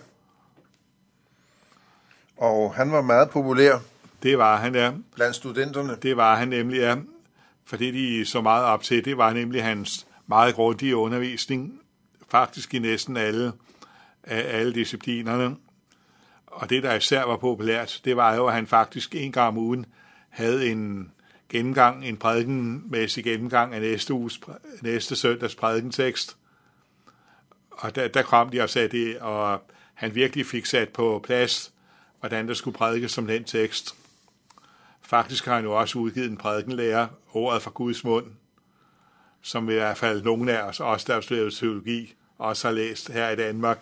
Og 2.36 2.74
han 2.74 2.92
var 2.92 3.02
meget 3.02 3.30
populær 3.30 3.78
Det 4.22 4.38
var 4.38 4.56
han, 4.56 4.74
ja. 4.74 4.92
blandt 5.14 5.36
studenterne. 5.36 5.96
Det 6.02 6.16
var 6.16 6.36
han 6.36 6.48
nemlig, 6.48 6.78
ja. 6.78 6.96
For 7.64 7.76
det, 7.76 7.94
de 7.94 8.24
så 8.24 8.40
meget 8.40 8.64
op 8.64 8.82
til, 8.82 9.04
det 9.04 9.16
var 9.16 9.32
nemlig 9.32 9.64
hans 9.64 10.06
meget 10.26 10.54
grundige 10.54 10.96
undervisning, 10.96 11.80
faktisk 12.28 12.74
i 12.74 12.78
næsten 12.78 13.16
alle, 13.16 13.52
af 14.26 14.58
alle 14.58 14.74
disciplinerne. 14.74 15.56
Og 16.46 16.70
det, 16.70 16.82
der 16.82 16.94
især 16.94 17.22
var 17.22 17.36
populært, 17.36 18.00
det 18.04 18.16
var 18.16 18.34
jo, 18.34 18.46
at 18.46 18.54
han 18.54 18.66
faktisk 18.66 19.14
en 19.14 19.32
gang 19.32 19.48
om 19.48 19.58
ugen 19.58 19.86
havde 20.28 20.70
en 20.70 21.12
gennemgang, 21.48 22.04
en 22.04 22.16
prædikenmæssig 22.16 23.24
gennemgang 23.24 23.74
af 23.74 23.80
næste, 23.80 24.14
uges, 24.14 24.40
næste 24.82 25.16
søndags 25.16 25.54
prædikentekst. 25.54 26.36
Og 27.70 27.94
der, 27.94 28.08
der 28.08 28.22
kom 28.22 28.50
de 28.50 28.60
og 28.60 28.70
sagde 28.70 28.88
det, 28.88 29.18
og 29.18 29.62
han 29.94 30.14
virkelig 30.14 30.46
fik 30.46 30.66
sat 30.66 30.88
på 30.88 31.20
plads, 31.24 31.72
hvordan 32.20 32.48
der 32.48 32.54
skulle 32.54 32.76
prædikes 32.76 33.12
som 33.12 33.26
den 33.26 33.44
tekst. 33.44 33.94
Faktisk 35.02 35.44
har 35.44 35.54
han 35.54 35.64
jo 35.64 35.78
også 35.78 35.98
udgivet 35.98 36.30
en 36.30 36.36
prædikenlærer, 36.36 37.08
ordet 37.32 37.62
fra 37.62 37.70
Guds 37.74 38.04
mund, 38.04 38.26
som 39.42 39.70
i 39.70 39.72
hvert 39.72 39.96
fald 39.96 40.22
nogle 40.22 40.58
af 40.58 40.62
os, 40.62 40.80
også 40.80 41.04
der 41.06 41.14
har 41.14 41.20
studeret 41.20 41.52
teologi, 41.52 42.14
også 42.38 42.68
har 42.68 42.74
læst 42.74 43.08
her 43.08 43.30
i 43.30 43.36
Danmark. 43.36 43.78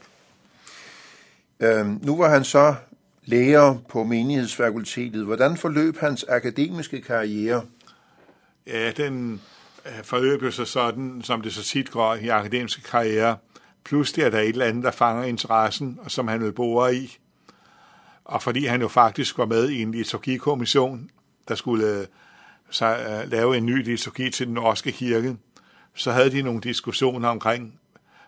Øh, 1.65 2.05
nu 2.05 2.17
var 2.17 2.29
han 2.29 2.45
så 2.45 2.75
lærer 3.25 3.77
på 3.89 4.05
menighedsfakultetet. 4.05 5.25
Hvordan 5.25 5.57
forløb 5.57 5.99
hans 5.99 6.25
akademiske 6.29 7.01
karriere? 7.01 7.63
Ja, 8.67 8.91
den 8.91 9.41
øh, 9.87 10.05
forløb 10.05 10.43
jo 10.43 10.51
så 10.51 10.65
sådan, 10.65 11.23
som 11.23 11.41
det 11.41 11.53
så 11.53 11.63
tit 11.63 11.91
går 11.91 12.15
i 12.15 12.29
akademiske 12.29 12.83
karriere. 12.83 13.37
Pludselig 13.85 14.25
er 14.25 14.31
der 14.31 14.41
et 14.41 14.49
eller 14.49 14.67
andet, 14.67 14.85
der 14.85 14.91
fanger 14.91 15.25
interessen, 15.25 15.99
og 16.03 16.11
som 16.11 16.29
han 16.29 16.45
vil 16.45 16.53
bore 16.53 16.97
i. 16.97 17.19
Og 18.25 18.43
fordi 18.43 18.67
han 18.67 18.81
jo 18.81 18.89
faktisk 18.89 19.39
var 19.39 19.47
med 19.47 19.69
i 19.69 19.83
en 19.83 19.93
liturgikommission, 19.93 21.11
der 21.49 21.55
skulle 21.55 21.87
øh, 21.87 22.07
så, 22.71 23.21
uh, 23.25 23.31
lave 23.31 23.57
en 23.57 23.67
ny 23.67 23.85
liturgi 23.85 24.31
til 24.31 24.47
den 24.47 24.55
norske 24.55 24.93
kirke, 24.93 25.37
så 25.95 26.13
havde 26.13 26.31
de 26.31 26.43
nogle 26.43 26.61
diskussioner 26.61 27.29
omkring, 27.29 27.81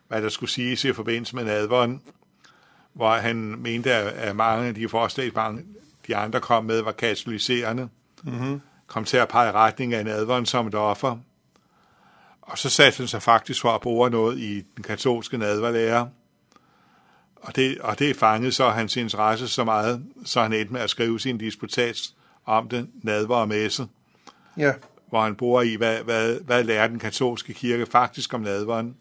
hvad 0.08 0.22
der 0.22 0.28
skulle 0.28 0.50
siges 0.50 0.84
i 0.84 0.92
forbindelse 0.92 1.36
med 1.36 1.44
nadveren, 1.44 2.00
hvor 2.96 3.10
han 3.10 3.36
mente, 3.36 3.92
at 3.92 4.36
mange 4.36 4.68
af 4.68 4.74
de 4.74 4.88
forslag, 4.88 5.30
mange 5.34 5.64
de 6.06 6.16
andre 6.16 6.40
kom 6.40 6.64
med, 6.64 6.80
var 6.80 6.92
katoliserende. 6.92 7.88
Mm-hmm. 8.22 8.60
Kom 8.86 9.04
til 9.04 9.16
at 9.16 9.28
pege 9.28 9.52
retning 9.52 9.94
af 9.94 10.04
nadveren 10.04 10.46
som 10.46 10.66
et 10.66 10.74
offer. 10.74 11.18
Og 12.42 12.58
så 12.58 12.70
satte 12.70 12.96
han 12.96 13.08
sig 13.08 13.22
faktisk 13.22 13.60
for 13.60 13.70
at 13.70 13.80
bruge 13.80 14.10
noget 14.10 14.38
i 14.38 14.64
den 14.76 14.84
katolske 14.84 15.38
nadverlære. 15.38 16.10
Og 17.36 17.56
det, 17.56 17.78
og 17.78 17.98
det 17.98 18.16
fangede 18.16 18.52
så 18.52 18.70
hans 18.70 18.96
interesse 18.96 19.48
så 19.48 19.64
meget, 19.64 20.04
så 20.24 20.42
han 20.42 20.52
endte 20.52 20.72
med 20.72 20.80
at 20.80 20.90
skrive 20.90 21.20
sin 21.20 21.38
disputats 21.38 22.14
om 22.44 22.68
det, 22.68 22.88
nadver 23.02 23.36
og 23.36 23.48
messe, 23.48 23.86
Ja, 24.56 24.72
hvor 25.08 25.22
han 25.22 25.34
bruger 25.34 25.62
i, 25.62 25.74
hvad, 25.74 26.02
hvad, 26.02 26.40
hvad 26.40 26.64
lærer 26.64 26.86
den 26.86 26.98
katolske 26.98 27.54
kirke 27.54 27.86
faktisk 27.86 28.34
om 28.34 28.40
nadveren, 28.40 28.96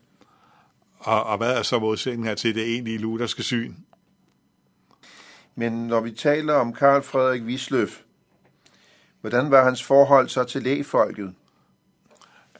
og, 1.05 1.23
og 1.23 1.37
hvad 1.37 1.57
er 1.57 1.61
så 1.61 1.79
modsætningen 1.79 2.27
her 2.27 2.35
til 2.35 2.55
det 2.55 2.63
egentlige 2.63 2.97
lutherske 2.97 3.43
syn. 3.43 3.73
men 5.55 5.87
når 5.87 6.01
vi 6.01 6.11
taler 6.11 6.53
om 6.53 6.73
Karl 6.73 7.03
Frederik 7.03 7.41
Wisløff, 7.41 8.01
hvordan 9.21 9.51
var 9.51 9.63
hans 9.63 9.83
forhold 9.83 10.29
så 10.29 10.43
til 10.43 10.63
lægfolket? 10.63 11.33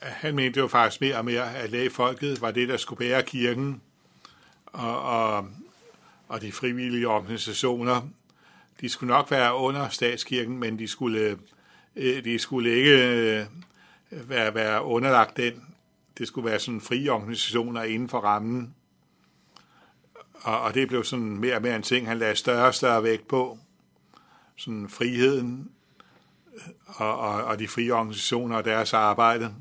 Han 0.02 0.34
mente 0.34 0.60
jo 0.60 0.68
faktisk 0.68 1.00
mere 1.00 1.16
og 1.16 1.24
mere, 1.24 1.54
at 1.54 1.70
lægefolket 1.70 2.40
var 2.40 2.50
det, 2.50 2.68
der 2.68 2.76
skulle 2.76 2.98
bære 2.98 3.22
kirken, 3.22 3.82
og, 4.66 5.02
og, 5.02 5.48
og 6.28 6.42
de 6.42 6.52
frivillige 6.52 7.08
organisationer. 7.08 8.08
De 8.80 8.88
skulle 8.88 9.14
nok 9.14 9.30
være 9.30 9.54
under 9.54 9.88
statskirken, 9.88 10.58
men 10.58 10.78
de 10.78 10.88
skulle, 10.88 11.38
øh, 11.96 12.24
de 12.24 12.38
skulle 12.38 12.70
ikke 12.70 12.90
øh, 12.90 13.46
være, 14.10 14.54
være 14.54 14.84
underlagt 14.84 15.36
den. 15.36 15.75
Det 16.18 16.28
skulle 16.28 16.50
være 16.50 16.58
sådan 16.58 16.80
frie 16.80 17.12
organisationer 17.12 17.82
inden 17.82 18.08
for 18.08 18.18
rammen. 18.18 18.74
Og, 20.34 20.60
og 20.60 20.74
det 20.74 20.88
blev 20.88 21.04
sådan 21.04 21.38
mere 21.38 21.56
og 21.56 21.62
mere 21.62 21.76
en 21.76 21.82
ting, 21.82 22.06
han 22.08 22.18
lagde 22.18 22.36
større 22.36 22.66
og 22.66 22.74
større 22.74 23.02
vægt 23.02 23.28
på. 23.28 23.58
Sådan 24.56 24.88
friheden 24.88 25.70
og, 26.86 27.18
og, 27.18 27.44
og 27.44 27.58
de 27.58 27.68
frie 27.68 27.94
organisationer 27.94 28.56
og 28.56 28.64
deres 28.64 28.94
arbejde. 28.94 29.54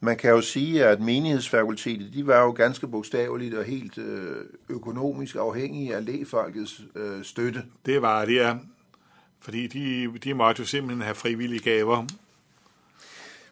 Man 0.00 0.16
kan 0.16 0.30
jo 0.30 0.40
sige, 0.40 0.84
at 0.84 1.00
menighedsfakultetet, 1.00 2.14
de 2.14 2.26
var 2.26 2.40
jo 2.42 2.50
ganske 2.50 2.88
bogstaveligt 2.88 3.54
og 3.54 3.64
helt 3.64 3.98
øh, 3.98 4.36
økonomisk 4.68 5.36
afhængige 5.36 5.96
af 5.96 6.04
lægefolkets 6.04 6.80
øh, 6.94 7.24
støtte. 7.24 7.64
Det 7.86 8.02
var 8.02 8.24
det, 8.24 8.34
ja. 8.34 8.56
Fordi 9.40 9.66
de, 9.66 10.18
de 10.18 10.34
måtte 10.34 10.60
jo 10.60 10.66
simpelthen 10.66 11.02
have 11.02 11.14
frivillige 11.14 11.62
gaver. 11.62 12.06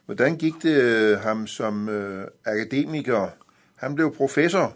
Hvordan 0.07 0.37
gik 0.37 0.53
det 0.63 0.81
øh, 0.81 1.19
ham 1.19 1.47
som 1.47 1.89
øh, 1.89 2.27
akademiker? 2.45 3.27
Han 3.75 3.95
blev 3.95 4.15
professor. 4.15 4.73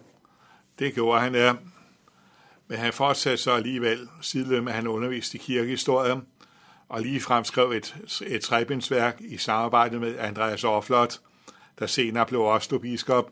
Det 0.80 0.94
gjorde 0.94 1.22
han, 1.22 1.36
ja. 1.36 1.54
Men 2.68 2.78
han 2.78 2.94
fortsatte 2.94 3.44
så 3.44 3.52
alligevel 3.52 4.08
sideløbende 4.22 4.62
med, 4.62 4.72
han 4.74 4.88
underviste 4.88 5.38
i 5.38 5.42
kirkehistorie, 5.42 6.22
og 6.90 7.02
lige 7.02 7.22
fremskrev 7.22 7.72
et, 7.72 7.96
et 8.28 8.42
trebindsværk 8.42 9.18
i 9.20 9.38
samarbejde 9.38 10.00
med 10.00 10.16
Andreas 10.20 10.64
Orflot, 10.64 11.20
der 11.80 11.86
senere 11.88 12.26
blev 12.26 12.42
Oslo 12.42 12.78
biskop, 12.78 13.32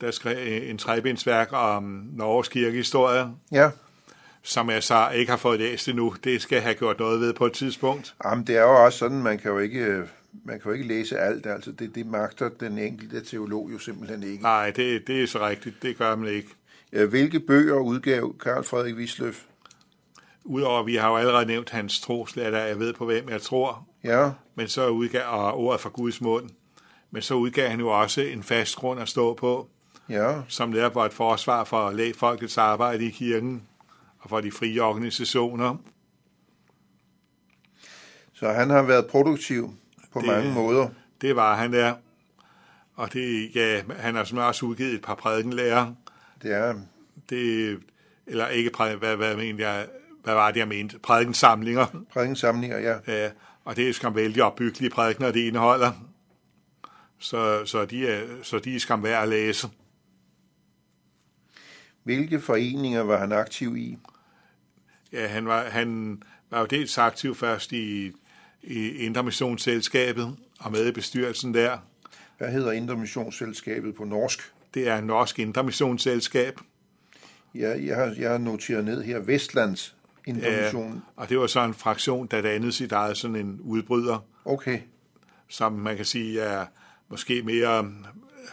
der 0.00 0.10
skrev 0.10 0.70
en 0.70 0.78
trebindsværk 0.78 1.48
om 1.52 2.08
Norges 2.12 2.48
kirkehistorie, 2.48 3.28
Ja. 3.52 3.70
som 4.42 4.70
jeg 4.70 4.82
så 4.82 5.10
ikke 5.10 5.30
har 5.30 5.36
fået 5.36 5.60
læst 5.60 5.88
endnu. 5.88 6.14
Det 6.24 6.42
skal 6.42 6.56
jeg 6.56 6.62
have 6.62 6.74
gjort 6.74 6.98
noget 6.98 7.20
ved 7.20 7.32
på 7.34 7.46
et 7.46 7.52
tidspunkt. 7.52 8.14
Jamen, 8.24 8.46
det 8.46 8.56
er 8.56 8.62
jo 8.62 8.84
også 8.84 8.98
sådan, 8.98 9.22
man 9.22 9.38
kan 9.38 9.50
jo 9.50 9.58
ikke, 9.58 9.80
øh, 9.80 10.06
man 10.44 10.60
kan 10.60 10.70
jo 10.70 10.72
ikke 10.72 10.88
læse 10.88 11.18
alt. 11.18 11.46
Altså, 11.46 11.72
det, 11.72 11.94
det 11.94 12.06
magter 12.06 12.48
den 12.48 12.78
enkelte 12.78 13.24
teolog 13.24 13.72
jo 13.72 13.78
simpelthen 13.78 14.22
ikke. 14.22 14.42
Nej, 14.42 14.70
det, 14.70 15.06
det 15.06 15.22
er 15.22 15.26
så 15.26 15.46
rigtigt. 15.46 15.82
Det 15.82 15.98
gør 15.98 16.16
man 16.16 16.28
ikke. 16.28 16.48
Hvilke 16.90 17.40
bøger 17.40 17.76
udgav 17.76 18.38
Karl 18.38 18.64
Frederik 18.64 18.94
Wisløf? 18.94 19.44
Udover, 20.44 20.82
vi 20.82 20.94
har 20.94 21.08
jo 21.08 21.16
allerede 21.16 21.46
nævnt 21.46 21.70
hans 21.70 22.00
troslærer, 22.00 22.66
jeg 22.66 22.78
ved 22.78 22.92
på 22.92 23.04
hvem 23.04 23.28
jeg 23.28 23.42
tror, 23.42 23.86
Ja, 24.04 24.30
men 24.54 24.68
så 24.68 24.88
udgav, 24.88 25.22
og 25.28 25.58
ordet 25.58 25.80
fra 25.80 25.90
Guds 25.90 26.20
mund. 26.20 26.50
Men 27.10 27.22
så 27.22 27.34
udgav 27.34 27.68
han 27.68 27.80
jo 27.80 28.00
også 28.00 28.20
en 28.20 28.42
fast 28.42 28.76
grund 28.76 29.00
at 29.00 29.08
stå 29.08 29.34
på, 29.34 29.68
ja, 30.08 30.42
som 30.48 30.68
netop 30.68 30.94
var 30.94 31.06
et 31.06 31.12
forsvar 31.12 31.64
for 31.64 31.90
lægfolkets 31.90 32.58
arbejde 32.58 33.04
i 33.04 33.10
kirken 33.10 33.62
og 34.18 34.28
for 34.28 34.40
de 34.40 34.52
frie 34.52 34.82
organisationer. 34.82 35.76
så 38.32 38.48
han 38.48 38.70
har 38.70 38.82
været 38.82 39.06
produktiv 39.06 39.74
på 40.12 40.18
Det- 40.20 40.26
mange 40.28 40.52
måder. 40.54 40.88
Det 41.20 41.36
var 41.36 41.54
han 41.56 41.72
der. 41.72 41.94
Og 42.94 43.12
det, 43.12 43.54
ja, 43.54 43.82
han 43.96 44.14
har 44.14 44.24
simpelthen 44.24 44.38
også 44.48 44.66
udgivet 44.66 44.94
et 44.94 45.02
par 45.02 45.14
prædikenlærer. 45.14 45.94
Det 46.42 46.52
er, 46.52 46.74
Det, 47.30 47.78
eller 48.26 48.48
ikke 48.48 48.70
prædiken, 48.70 48.98
hvad, 48.98 49.16
hvad, 49.16 49.36
mener 49.36 49.68
jeg, 49.70 49.86
hvad 50.24 50.34
var 50.34 50.50
det, 50.50 50.60
jeg 50.60 50.68
mente? 50.68 50.98
Prædikensamlinger. 50.98 51.86
prædikensamlinger, 52.12 52.78
ja. 52.78 52.96
Ja, 53.06 53.30
og 53.64 53.76
det 53.76 53.88
er 53.88 53.92
skam 53.92 54.14
vældig 54.14 54.42
opbyggelige 54.42 54.90
prædikener, 54.90 55.32
det 55.32 55.40
indeholder. 55.40 55.92
Så, 57.18 57.64
så, 57.64 57.84
de 57.84 58.08
er, 58.08 58.26
så 58.42 58.58
de 58.58 58.76
er 58.76 58.80
skam 58.80 59.02
værd 59.02 59.22
at 59.22 59.28
læse. 59.28 59.68
Hvilke 62.02 62.40
foreninger 62.40 63.00
var 63.00 63.18
han 63.18 63.32
aktiv 63.32 63.76
i? 63.76 63.98
Ja, 65.12 65.26
han 65.26 65.46
var, 65.46 65.62
han 65.64 66.22
var 66.50 66.60
jo 66.60 66.66
dels 66.66 66.98
aktiv 66.98 67.34
først 67.34 67.72
i, 67.72 68.12
i 68.62 68.88
Indre 68.88 69.22
Missionsselskabet 69.22 70.36
og 70.60 70.72
med 70.72 70.88
i 70.88 70.92
bestyrelsen 70.92 71.54
der. 71.54 71.78
Hvad 72.38 72.48
hedder 72.48 72.72
Intermissionsselskabet 72.72 73.94
på 73.94 74.04
norsk? 74.04 74.52
Det 74.74 74.88
er 74.88 75.00
norsk 75.00 75.38
Indre 75.38 75.64
Missionsselskab. 75.64 76.60
Ja, 77.54 77.86
jeg 77.86 77.96
har, 77.96 78.14
jeg 78.18 78.30
har 78.30 78.38
noteret 78.38 78.84
ned 78.84 79.02
her. 79.02 79.18
Vestlands 79.18 79.96
Intermission. 80.26 80.92
Ja, 80.92 81.00
og 81.16 81.28
det 81.28 81.38
var 81.38 81.46
så 81.46 81.60
en 81.60 81.74
fraktion, 81.74 82.26
der 82.26 82.42
dannede 82.42 82.72
sit 82.72 82.92
eget 82.92 83.16
sådan 83.16 83.36
en 83.36 83.60
udbryder, 83.60 84.26
Okay, 84.44 84.80
som 85.48 85.72
man 85.72 85.96
kan 85.96 86.04
sige 86.04 86.40
er 86.40 86.66
måske 87.08 87.42
mere, 87.42 87.92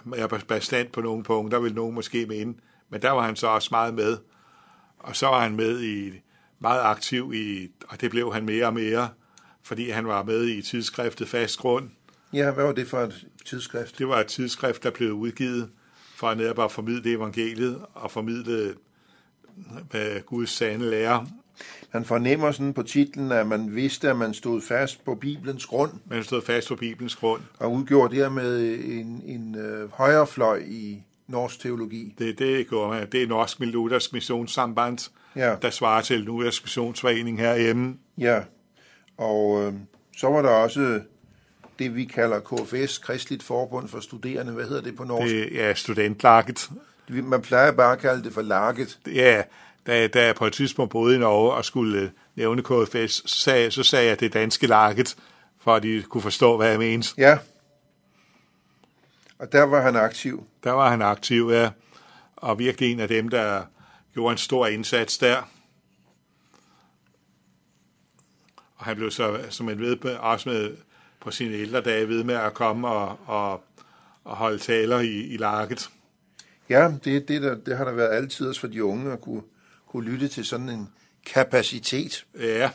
mere 0.03 0.29
bestand 0.47 0.87
på 0.87 1.01
nogle 1.01 1.23
punkter, 1.23 1.59
vil 1.59 1.75
nogen 1.75 1.95
måske 1.95 2.25
mene. 2.25 2.53
Men 2.89 3.01
der 3.01 3.11
var 3.11 3.25
han 3.25 3.35
så 3.35 3.47
også 3.47 3.67
meget 3.71 3.93
med. 3.93 4.17
Og 4.99 5.15
så 5.15 5.27
var 5.27 5.41
han 5.41 5.55
med 5.55 5.83
i 5.83 6.11
meget 6.59 6.81
aktiv 6.81 7.33
i, 7.35 7.71
og 7.87 8.01
det 8.01 8.11
blev 8.11 8.33
han 8.33 8.45
mere 8.45 8.65
og 8.65 8.73
mere, 8.73 9.09
fordi 9.63 9.89
han 9.89 10.07
var 10.07 10.23
med 10.23 10.47
i 10.47 10.61
tidsskriftet 10.61 11.27
Fast 11.27 11.57
Grund. 11.59 11.89
ja, 12.33 12.51
hvad 12.51 12.63
var 12.63 12.71
det 12.71 12.87
for 12.87 12.97
et 12.99 13.25
tidsskrift? 13.45 13.97
Det 13.99 14.07
var 14.07 14.19
et 14.19 14.27
tidsskrift, 14.27 14.83
der 14.83 14.91
blev 14.91 15.11
udgivet 15.11 15.69
for 16.15 16.33
netop 16.33 16.59
at 16.59 16.71
formidle 16.71 17.11
evangeliet 17.11 17.81
og 17.93 18.11
formidle 18.11 18.73
hvad 19.91 20.21
Guds 20.25 20.49
sande 20.49 20.89
lære. 20.89 21.27
Han 21.89 22.05
fornemmer 22.05 22.51
sådan 22.51 22.73
på 22.73 22.83
titlen, 22.83 23.31
at 23.31 23.47
man 23.47 23.75
vidste, 23.75 24.09
at 24.09 24.17
man 24.17 24.33
stod 24.33 24.61
fast 24.61 25.05
på 25.05 25.15
Bibelens 25.15 25.65
grund, 25.65 25.91
Man 26.05 26.23
stod 26.23 26.41
fast 26.41 26.67
på 26.67 26.75
Bibelens 26.75 27.15
grund. 27.15 27.41
og 27.59 27.73
udgjorde 27.73 28.15
dermed 28.15 28.79
en, 28.85 29.21
en 29.25 29.55
øh, 29.55 29.91
højrefløj 29.91 30.63
i 30.67 31.03
norsk 31.27 31.59
teologi. 31.59 32.15
Det, 32.19 32.39
det 32.39 32.67
gjorde 32.69 32.89
man. 32.89 33.07
Det 33.11 33.23
er 33.23 33.27
Norsk 33.27 33.59
Luthersk 33.59 34.13
Missionssamband, 34.13 35.09
Ja, 35.35 35.55
der 35.61 35.69
svarer 35.69 36.01
til 36.01 36.19
Luthersk 36.19 36.63
Missionsforening 36.63 37.39
herhjemme. 37.39 37.95
ja. 38.17 38.41
Og 39.19 39.63
øh, 39.63 39.73
så 40.17 40.29
var 40.29 40.41
der 40.41 40.49
også 40.49 41.01
det, 41.79 41.95
vi 41.95 42.05
kalder 42.05 42.39
KFS, 42.39 42.97
Kristligt 42.97 43.43
Forbund 43.43 43.87
for 43.87 43.99
Studerende. 43.99 44.53
Hvad 44.53 44.65
hedder 44.65 44.81
det 44.81 44.95
på 44.95 45.03
norsk? 45.03 45.31
Det... 45.31 45.63
Er 45.63 45.73
studentlakket. 45.73 46.69
Man 47.09 47.41
plejer 47.41 47.71
bare 47.71 47.93
at 47.93 47.99
kalde 47.99 48.23
det 48.23 48.33
for 48.33 48.41
laget. 48.41 48.99
Ja, 49.07 49.43
da, 49.87 50.07
da 50.07 50.25
jeg 50.25 50.35
på 50.35 50.45
et 50.45 50.53
tidspunkt 50.53 50.91
boede 50.91 51.15
i 51.15 51.19
Norge 51.19 51.53
og 51.53 51.65
skulle 51.65 52.01
øh, 52.01 52.09
nævne 52.35 52.63
KFS, 52.63 53.31
så 53.31 53.37
sagde, 53.43 53.71
så 53.71 53.83
sagde 53.83 54.07
jeg 54.07 54.19
det 54.19 54.33
danske 54.33 54.67
lakket, 54.67 55.15
for 55.61 55.75
at 55.75 55.83
de 55.83 56.03
kunne 56.09 56.21
forstå, 56.21 56.57
hvad 56.57 56.69
jeg 56.69 56.79
mente. 56.79 57.09
Ja. 57.17 57.37
Og 59.39 59.51
der 59.51 59.63
var 59.63 59.81
han 59.81 59.95
aktiv. 59.95 60.43
Der 60.63 60.71
var 60.71 60.89
han 60.89 61.01
aktiv, 61.01 61.49
ja, 61.51 61.69
og 62.35 62.59
virkelig 62.59 62.91
en 62.91 62.99
af 62.99 63.07
dem, 63.07 63.29
der 63.29 63.61
gjorde 64.13 64.31
en 64.31 64.37
stor 64.37 64.67
indsats 64.67 65.17
der. 65.17 65.49
Og 68.79 68.85
han 68.85 68.95
blev 68.95 69.11
så, 69.11 69.39
som 69.49 69.65
man 69.65 69.79
ved, 69.79 70.05
også 70.05 70.49
med 70.49 70.77
på 71.19 71.31
sine 71.31 71.55
ældre 71.55 71.81
dage 71.81 72.07
ved 72.07 72.23
med 72.23 72.35
at 72.35 72.53
komme 72.53 72.87
og, 72.87 73.19
og, 73.25 73.63
og 74.23 74.35
holde 74.35 74.59
taler 74.59 74.99
i, 74.99 75.21
i 75.21 75.37
lakket. 75.37 75.89
Ja, 76.69 76.91
det, 77.03 77.27
det, 77.27 77.41
der, 77.41 77.55
det 77.55 77.77
har 77.77 77.85
der 77.85 77.91
været 77.91 78.15
altid 78.15 78.53
for 78.53 78.67
de 78.67 78.83
unge 78.83 79.11
at 79.11 79.21
kunne, 79.21 79.41
kunne 79.87 80.11
lytte 80.11 80.27
til 80.27 80.45
sådan 80.45 80.69
en 80.69 80.89
kapacitet. 81.25 82.25
Ja, 82.39 82.71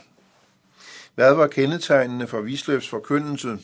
Hvad 1.15 1.35
var 1.35 1.47
kendetegnene 1.47 2.27
for 2.27 2.41
Wisløfs 2.41 2.89
forkyndelse? 2.89 3.59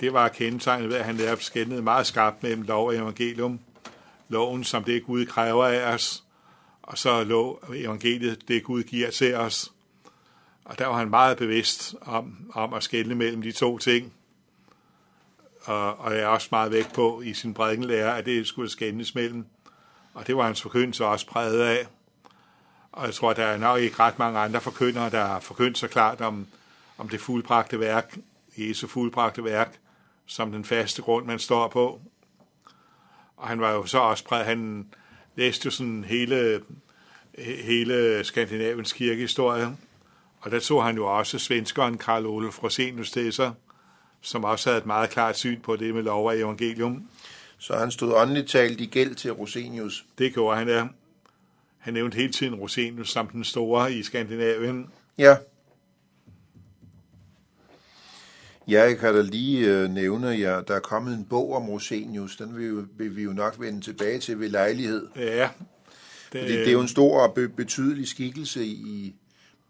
det 0.00 0.12
var 0.12 0.28
kendetegnet 0.28 0.88
ved, 0.88 0.96
at 0.96 1.04
han 1.04 1.14
netop 1.14 1.42
skændede 1.42 1.82
meget 1.82 2.06
skarpt 2.06 2.42
mellem 2.42 2.62
lov 2.62 2.86
og 2.86 2.96
evangelium. 2.96 3.60
Loven, 4.28 4.64
som 4.64 4.84
det 4.84 5.04
Gud 5.06 5.26
kræver 5.26 5.66
af 5.66 5.94
os, 5.94 6.24
og 6.82 6.98
så 6.98 7.24
lov 7.24 7.64
evangeliet, 7.74 8.48
det 8.48 8.64
Gud 8.64 8.82
giver 8.82 9.10
til 9.10 9.34
os. 9.34 9.72
Og 10.64 10.78
der 10.78 10.86
var 10.86 10.98
han 10.98 11.10
meget 11.10 11.38
bevidst 11.38 11.94
om, 12.00 12.50
om 12.54 12.74
at 12.74 12.82
skelne 12.82 13.14
mellem 13.14 13.42
de 13.42 13.52
to 13.52 13.78
ting. 13.78 14.12
Og, 15.64 15.98
og 15.98 16.12
jeg 16.14 16.20
er 16.20 16.26
også 16.26 16.48
meget 16.50 16.72
vægt 16.72 16.92
på 16.92 17.20
i 17.20 17.34
sin 17.34 17.54
prædikenlære, 17.54 18.18
at 18.18 18.26
det 18.26 18.46
skulle 18.46 18.70
skændes 18.70 19.14
mellem. 19.14 19.46
Og 20.14 20.26
det 20.26 20.36
var 20.36 20.46
hans 20.46 20.62
forkyndelse 20.62 21.06
også 21.06 21.26
præget 21.26 21.60
af. 21.60 21.86
Og 22.92 23.06
jeg 23.06 23.14
tror, 23.14 23.32
der 23.32 23.44
er 23.44 23.56
nok 23.56 23.80
ikke 23.80 23.98
ret 24.00 24.18
mange 24.18 24.38
andre 24.38 24.60
forkyndere, 24.60 25.10
der 25.10 25.24
har 25.24 25.40
forkyndt 25.40 25.78
så 25.78 25.88
klart 25.88 26.20
om, 26.20 26.46
om 26.98 27.08
det 27.08 27.20
fuldbragte 27.20 27.80
værk, 27.80 28.18
Jesu 28.56 28.86
fuldbragte 28.86 29.44
værk, 29.44 29.78
som 30.26 30.52
den 30.52 30.64
faste 30.64 31.02
grund, 31.02 31.26
man 31.26 31.38
står 31.38 31.68
på. 31.68 32.00
Og 33.36 33.48
han 33.48 33.60
var 33.60 33.72
jo 33.72 33.86
så 33.86 33.98
også 33.98 34.24
præget, 34.24 34.46
han 34.46 34.88
læste 35.36 35.66
jo 35.66 35.70
sådan 35.70 36.04
hele, 36.04 36.62
hele 37.38 38.24
Skandinaviens 38.24 38.92
kirkehistorie, 38.92 39.76
og 40.40 40.50
der 40.50 40.60
tog 40.60 40.84
han 40.84 40.96
jo 40.96 41.18
også 41.18 41.38
svenskeren 41.38 41.98
Karl 41.98 42.26
Olof 42.26 42.62
Rosenius 42.62 43.10
til 43.10 43.32
sig, 43.32 43.52
som 44.20 44.44
også 44.44 44.70
havde 44.70 44.78
et 44.78 44.86
meget 44.86 45.10
klart 45.10 45.36
syn 45.38 45.60
på 45.60 45.76
det 45.76 45.94
med 45.94 46.02
lov 46.02 46.26
og 46.26 46.38
evangelium. 46.38 47.08
Så 47.58 47.76
han 47.76 47.90
stod 47.90 48.12
åndeligt 48.14 48.48
talt 48.48 48.80
i 48.80 48.86
gæld 48.86 49.14
til 49.14 49.32
Rosenius. 49.32 50.04
Det 50.18 50.34
gjorde 50.34 50.56
han 50.58 50.68
der. 50.68 50.86
Han 51.78 51.94
nævnte 51.94 52.16
hele 52.16 52.32
tiden 52.32 52.54
Rosenius 52.54 53.10
som 53.10 53.26
den 53.26 53.44
store 53.44 53.92
i 53.92 54.02
Skandinavien. 54.02 54.86
Ja. 55.18 55.36
Ja, 58.68 58.82
jeg 58.82 58.98
kan 58.98 59.14
da 59.14 59.20
lige 59.22 59.66
øh, 59.68 59.90
nævne, 59.90 60.28
ja, 60.28 60.60
der 60.68 60.74
er 60.74 60.80
kommet 60.80 61.14
en 61.14 61.24
bog 61.24 61.52
om 61.54 61.68
Rosenius. 61.68 62.36
Den 62.36 62.56
vil, 62.56 62.66
jo, 62.66 62.84
vil 62.96 63.16
vi 63.16 63.22
jo 63.22 63.32
nok 63.32 63.60
vende 63.60 63.80
tilbage 63.80 64.18
til 64.18 64.40
ved 64.40 64.48
lejlighed. 64.48 65.08
Ja, 65.16 65.48
Det, 66.32 66.48
det 66.48 66.68
er 66.68 66.72
jo 66.72 66.80
en 66.80 66.88
stor 66.88 67.20
og 67.22 67.34
be- 67.34 67.48
betydelig 67.48 68.08
skikkelse 68.08 68.64
i, 68.66 69.14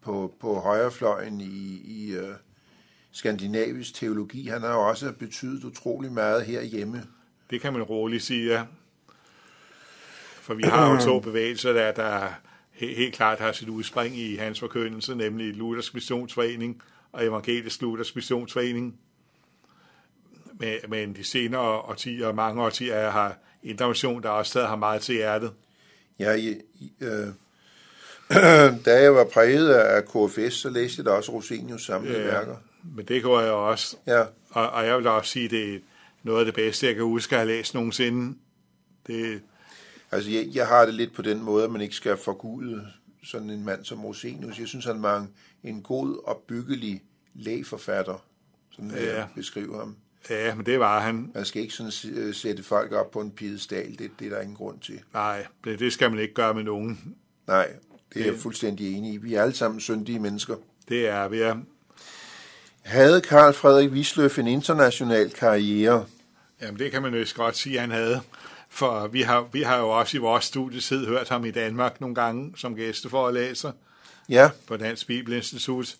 på, 0.01 0.33
på 0.39 0.59
højrefløjen 0.59 1.41
i, 1.41 1.81
i 1.85 2.17
uh, 2.17 2.35
skandinavisk 3.11 3.93
teologi. 3.93 4.47
Han 4.47 4.61
har 4.61 4.73
jo 4.73 4.87
også 4.87 5.11
betydet 5.11 5.63
utrolig 5.63 6.11
meget 6.11 6.45
herhjemme. 6.45 7.03
Det 7.49 7.61
kan 7.61 7.73
man 7.73 7.83
roligt 7.83 8.23
sige, 8.23 8.53
ja. 8.53 8.65
For 10.41 10.53
vi 10.53 10.63
har 10.63 10.91
jo 10.91 10.99
to 10.99 11.19
bevægelser, 11.29 11.73
der, 11.73 11.91
der 11.91 12.27
he- 12.73 12.95
helt 12.97 13.15
klart 13.15 13.39
har 13.39 13.51
sit 13.51 13.69
udspring 13.69 14.17
i 14.17 14.35
hans 14.35 14.59
forkyndelse, 14.59 15.15
nemlig 15.15 15.55
Luthersk 15.55 15.93
Missionsforening 15.93 16.81
og 17.11 17.25
Evangelisk 17.25 17.81
Luthersk 17.81 18.15
Missionsforening. 18.15 18.99
Men, 20.53 20.77
men 20.87 21.15
de 21.15 21.23
senere 21.23 21.61
årtier, 21.61 22.33
mange 22.33 22.63
årtier, 22.63 23.09
har 23.09 23.37
intervention, 23.63 24.23
der 24.23 24.29
også 24.29 24.49
stadig 24.49 24.67
har 24.67 24.75
meget 24.75 25.01
til 25.01 25.15
hjertet. 25.15 25.53
Ja, 26.19 26.33
i, 26.33 26.61
i, 26.75 26.91
øh, 27.01 27.27
da 28.85 29.01
jeg 29.01 29.15
var 29.15 29.23
præget 29.33 29.69
af 29.73 30.05
KFS, 30.05 30.53
så 30.53 30.69
læste 30.69 30.99
jeg 30.99 31.05
da 31.05 31.11
også 31.11 31.31
Rosenius 31.31 31.85
samlede 31.85 32.17
Ja. 32.19 32.25
værker. 32.25 32.55
Men 32.95 33.05
det 33.05 33.23
går 33.23 33.41
jeg 33.41 33.51
også. 33.51 33.97
Ja, 34.07 34.21
Og, 34.49 34.69
og 34.69 34.85
jeg 34.85 34.97
vil 34.97 35.07
også 35.07 35.31
sige, 35.31 35.49
det 35.49 35.73
er 35.75 35.79
noget 36.23 36.39
af 36.39 36.45
det 36.45 36.53
bedste, 36.55 36.85
jeg 36.87 36.95
kan 36.95 37.03
huske 37.03 37.35
at 37.35 37.39
have 37.39 37.47
læst 37.47 37.73
nogensinde. 37.73 38.37
Det, 39.07 39.41
altså 40.11 40.29
jeg, 40.31 40.45
jeg 40.53 40.67
har 40.67 40.85
det 40.85 40.93
lidt 40.93 41.13
på 41.15 41.21
den 41.21 41.41
måde, 41.43 41.63
at 41.63 41.71
man 41.71 41.81
ikke 41.81 41.95
skal 41.95 42.17
forgude 42.17 42.87
sådan 43.23 43.49
en 43.49 43.65
mand 43.65 43.85
som 43.85 44.05
Rosenius. 44.05 44.59
Jeg 44.59 44.67
synes, 44.67 44.85
han 44.85 45.01
var 45.03 45.17
en, 45.19 45.29
en 45.63 45.81
god 45.81 46.23
og 46.27 46.43
byggelig 46.47 47.01
lægforfatter, 47.35 48.25
sådan 48.71 48.91
ja. 48.91 49.15
Jeg 49.15 49.27
beskriver 49.35 49.79
ham. 49.79 49.95
Ja, 50.29 50.55
men 50.55 50.65
det 50.65 50.79
var 50.79 50.99
han. 50.99 51.31
Man 51.35 51.45
skal 51.45 51.61
ikke 51.61 51.73
sådan 51.73 51.91
øh, 52.13 52.33
sætte 52.33 52.63
folk 52.63 52.91
op 52.91 53.11
på 53.11 53.21
en 53.21 53.31
piedestal, 53.31 53.95
det, 53.99 54.11
det 54.19 54.25
er 54.27 54.29
der 54.29 54.41
ingen 54.41 54.55
grund 54.55 54.79
til. 54.79 54.99
Nej, 55.13 55.45
det, 55.63 55.79
det 55.79 55.93
skal 55.93 56.11
man 56.11 56.19
ikke 56.19 56.33
gøre 56.33 56.53
med 56.53 56.63
nogen. 56.63 57.15
Nej, 57.47 57.69
det 58.13 58.21
er 58.21 58.25
jeg 58.25 58.39
fuldstændig 58.39 58.97
enig 58.97 59.13
i. 59.13 59.17
Vi 59.17 59.33
er 59.33 59.41
alle 59.41 59.55
sammen 59.55 59.81
syndige 59.81 60.19
mennesker. 60.19 60.55
Det 60.89 61.07
er 61.07 61.27
vi 61.27 61.39
er. 61.41 61.55
Havde 62.81 63.21
Karl 63.21 63.53
Frederik 63.53 63.91
Wisløff 63.91 64.39
en 64.39 64.47
international 64.47 65.29
karriere? 65.29 66.05
Jamen, 66.61 66.79
det 66.79 66.91
kan 66.91 67.01
man 67.01 67.15
jo 67.15 67.25
godt 67.35 67.57
sige, 67.57 67.75
at 67.75 67.81
han 67.81 67.91
havde. 67.91 68.21
For 68.69 69.07
vi 69.07 69.21
har, 69.21 69.47
vi 69.51 69.61
har 69.61 69.77
jo 69.77 69.89
også 69.89 70.17
i 70.17 70.19
vores 70.19 70.45
studietid 70.45 71.07
hørt 71.07 71.29
ham 71.29 71.45
i 71.45 71.51
Danmark 71.51 72.01
nogle 72.01 72.15
gange 72.15 72.53
som 72.57 72.75
gæsteforelæser 72.75 73.71
Ja, 74.29 74.49
på 74.67 74.77
Dansk 74.77 75.07
Bibelinstitut. 75.07 75.95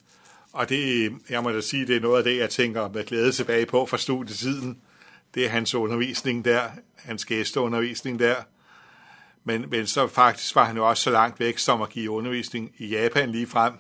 Og 0.54 0.70
det, 0.70 1.12
jeg 1.30 1.44
må 1.44 1.52
da 1.52 1.62
sige, 1.62 1.88
det 1.88 1.96
er 1.96 2.00
noget 2.00 2.18
af 2.18 2.24
det, 2.24 2.38
jeg 2.38 2.50
tænker 2.50 2.90
med 2.90 3.06
glæde 3.06 3.32
tilbage 3.32 3.66
på 3.66 3.86
fra 3.86 3.98
studietiden. 3.98 4.78
Det 5.36 5.46
er 5.46 5.50
hans 5.50 5.76
undervisning 5.76 6.46
der, 6.46 6.62
hans 6.96 7.26
gæsteundervisning 7.26 8.20
der. 8.20 8.36
Men, 9.44 9.70
men 9.70 9.88
så 9.88 10.08
faktisk 10.08 10.56
var 10.56 10.66
han 10.66 10.78
jo 10.78 10.90
også 10.90 11.04
så 11.04 11.10
langt 11.10 11.40
væk 11.40 11.58
som 11.58 11.82
at 11.82 11.90
give 11.90 12.12
undervisning 12.12 12.72
i 12.78 12.88
Japan 12.88 13.32
lige 13.32 13.48
frem, 13.48 13.74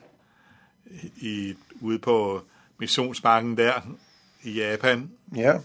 i, 1.17 1.55
ude 1.81 1.99
på 1.99 2.41
missionsmarken 2.77 3.57
der 3.57 3.81
i 4.43 4.51
Japan. 4.51 5.11
ja. 5.35 5.59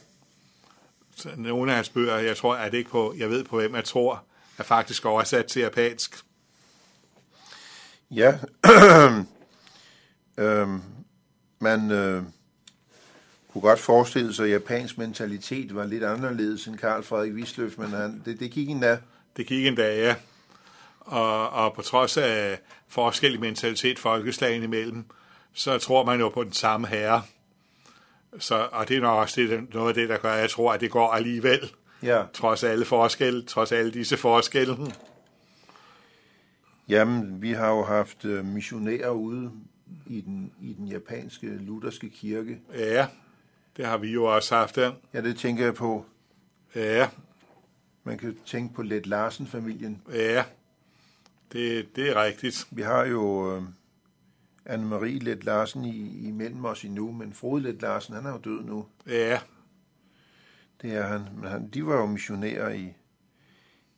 Så 1.18 1.30
nogle 1.36 1.70
af 1.70 1.76
hans 1.76 1.88
bøger, 1.88 2.16
jeg 2.16 2.36
tror, 2.36 2.54
at 2.54 2.72
det 2.72 2.78
ikke 2.78 2.90
på, 2.90 3.14
jeg 3.18 3.30
ved 3.30 3.44
på, 3.44 3.56
hvem 3.56 3.74
jeg 3.74 3.84
tror, 3.84 4.24
er 4.58 4.62
faktisk 4.62 5.04
oversat 5.04 5.46
til 5.46 5.62
japansk. 5.62 6.24
Ja, 8.10 8.38
øhm, 10.38 10.82
man 11.58 11.90
øh, 11.90 12.22
kunne 13.52 13.62
godt 13.62 13.78
forestille 13.78 14.34
sig, 14.34 14.44
at 14.44 14.50
japansk 14.50 14.98
mentalitet 14.98 15.74
var 15.74 15.84
lidt 15.84 16.04
anderledes 16.04 16.66
end 16.66 16.78
Karl 16.78 17.02
Frederik 17.02 17.32
Wisløff, 17.32 17.78
men 17.78 17.90
han, 17.90 18.22
det, 18.24 18.40
det 18.40 18.50
gik 18.50 18.68
endda. 18.68 18.98
Det 19.36 19.46
gik 19.46 19.66
en 19.66 19.74
dag, 19.74 19.98
ja. 19.98 20.14
Og, 21.00 21.50
og 21.50 21.74
på 21.74 21.82
trods 21.82 22.16
af 22.16 22.58
forskellig 22.88 23.40
mentalitet 23.40 23.98
folkeslagene 23.98 24.64
imellem, 24.64 25.04
så 25.52 25.78
tror 25.78 26.04
man 26.04 26.20
jo 26.20 26.28
på 26.28 26.44
den 26.44 26.52
samme 26.52 26.86
herre. 26.86 27.22
Så, 28.38 28.68
og 28.72 28.88
det 28.88 28.96
er 28.96 29.00
nok 29.00 29.18
også 29.18 29.40
det, 29.40 29.74
noget 29.74 29.88
af 29.88 29.94
det, 29.94 30.08
der 30.08 30.18
gør, 30.18 30.32
at 30.32 30.40
jeg 30.40 30.50
tror, 30.50 30.72
at 30.72 30.80
det 30.80 30.90
går 30.90 31.12
alligevel. 31.12 31.72
Ja. 32.02 32.22
Trods 32.32 32.64
alle 32.64 32.84
forskelle, 32.84 33.44
trods 33.44 33.72
alle 33.72 33.92
disse 33.92 34.16
forskelle. 34.16 34.76
Jamen, 36.88 37.42
vi 37.42 37.52
har 37.52 37.68
jo 37.68 37.84
haft 37.84 38.24
øh, 38.24 38.44
missionærer 38.44 39.10
ude 39.10 39.50
i 40.06 40.20
den, 40.20 40.52
i 40.62 40.72
den 40.72 40.88
japanske 40.88 41.46
lutherske 41.46 42.10
kirke. 42.10 42.58
Ja, 42.74 43.06
det 43.76 43.86
har 43.86 43.98
vi 43.98 44.08
jo 44.08 44.24
også 44.24 44.56
haft 44.56 44.76
der. 44.76 44.92
Ja, 45.14 45.20
det 45.20 45.38
tænker 45.38 45.64
jeg 45.64 45.74
på. 45.74 46.04
Ja, 46.74 47.08
Man 48.06 48.18
kan 48.18 48.38
tænke 48.44 48.74
på 48.74 48.82
Let 48.82 49.06
Larsen-familien. 49.06 50.02
ja, 50.12 50.44
det, 51.52 51.96
det 51.96 52.08
er 52.10 52.22
rigtigt. 52.22 52.66
Vi 52.70 52.82
har 52.82 53.04
jo 53.04 53.56
øh, 53.56 53.62
Anne-Marie 54.68 55.18
Let 55.24 55.44
Larsen 55.44 55.84
i, 55.84 56.28
imellem 56.28 56.64
os 56.64 56.84
endnu, 56.84 57.12
men 57.12 57.32
Frode 57.32 57.62
Let 57.62 57.82
Larsen, 57.82 58.14
han 58.14 58.26
er 58.26 58.30
jo 58.30 58.38
død 58.38 58.62
nu. 58.62 58.86
Ja, 59.06 59.40
Det 60.82 60.94
er 60.94 61.06
han. 61.06 61.20
Men 61.34 61.50
han, 61.50 61.68
de 61.68 61.86
var 61.86 61.96
jo 61.96 62.06
missionærer 62.06 62.70
i, 62.70 62.92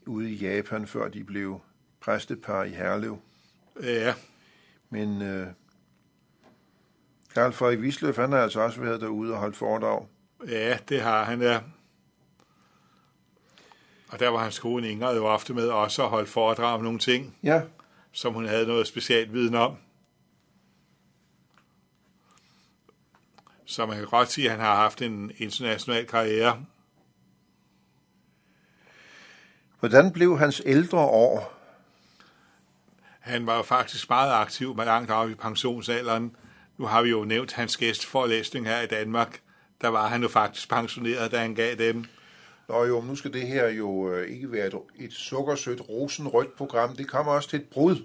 ude 0.06 0.30
i 0.30 0.34
Japan, 0.34 0.86
før 0.86 1.08
de 1.08 1.24
blev 1.24 1.60
præstepar 2.00 2.64
i 2.64 2.70
Herlev. 2.70 3.18
ja, 3.82 4.14
Men 4.90 5.22
øh, 5.22 5.46
Karl 7.34 7.52
Frederik 7.52 7.78
Wisløff, 7.78 8.18
han 8.18 8.32
har 8.32 8.38
altså 8.38 8.60
også 8.60 8.80
været 8.80 9.00
derude 9.00 9.32
og 9.32 9.38
holdt 9.38 9.56
foredrag. 9.56 10.06
Ja, 10.48 10.78
det 10.88 11.00
har 11.00 11.24
han, 11.24 11.42
ja. 11.42 11.60
Og 14.08 14.18
der 14.18 14.28
var 14.28 14.42
hans 14.42 14.58
kone 14.58 14.90
Ingrid 14.90 15.16
jo 15.16 15.26
ofte 15.26 15.54
med 15.54 15.68
også 15.68 16.02
at 16.02 16.08
holde 16.08 16.26
foredrag 16.26 16.74
om 16.74 16.82
nogle 16.82 16.98
ting, 16.98 17.36
Ja, 17.42 17.62
som 18.12 18.34
hun 18.34 18.46
havde 18.46 18.66
noget 18.66 18.86
specielt 18.86 19.32
viden 19.32 19.54
om. 19.54 19.76
Så 23.64 23.86
man 23.86 23.96
kan 23.96 24.06
godt 24.06 24.30
sige, 24.30 24.44
at 24.44 24.50
han 24.50 24.60
har 24.60 24.74
haft 24.74 25.02
en 25.02 25.32
international 25.38 26.06
karriere. 26.06 26.64
hvordan 29.78 30.12
blev 30.12 30.38
hans 30.38 30.62
ældre 30.64 30.98
år? 30.98 31.54
Han 33.20 33.46
var 33.46 33.56
jo 33.56 33.62
faktisk 33.62 34.08
meget 34.08 34.32
aktiv 34.32 34.76
med 34.76 34.84
langt 34.84 35.10
op 35.10 35.30
i 35.30 35.34
pensionsalderen. 35.34 36.36
Nu 36.78 36.86
har 36.86 37.02
vi 37.02 37.10
jo 37.10 37.24
nævnt 37.24 37.52
hans 37.52 37.76
gæstforelæsning 37.76 38.66
her 38.66 38.80
i 38.80 38.86
Danmark. 38.86 39.40
Der 39.80 39.88
var 39.88 40.06
han 40.06 40.22
jo 40.22 40.28
faktisk 40.28 40.68
pensioneret, 40.68 41.30
da 41.30 41.38
han 41.38 41.54
gav 41.54 41.74
dem. 41.74 42.04
Nå 42.68 42.84
jo, 42.84 43.00
nu 43.00 43.16
skal 43.16 43.32
det 43.32 43.46
her 43.46 43.68
jo 43.68 44.12
øh, 44.12 44.28
ikke 44.28 44.52
være 44.52 44.66
et, 44.66 44.74
et 44.96 45.12
sukkersødt, 45.12 45.88
rosenrødt 45.88 46.56
program. 46.56 46.96
Det 46.96 47.08
kommer 47.08 47.32
også 47.32 47.48
til 47.48 47.58
et 47.58 47.68
brud. 47.68 47.96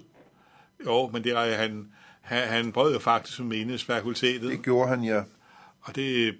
Jo, 0.86 1.10
men 1.12 1.24
det 1.24 1.32
er, 1.32 1.56
han, 1.56 1.88
han, 2.20 2.48
han 2.48 2.72
brød 2.72 2.92
jo 2.92 2.98
faktisk 2.98 3.40
med 3.40 3.48
menighedsfakultetet. 3.48 4.50
Det 4.50 4.62
gjorde 4.62 4.88
han, 4.88 5.04
ja. 5.04 5.22
Og 5.80 5.94
det, 5.94 6.34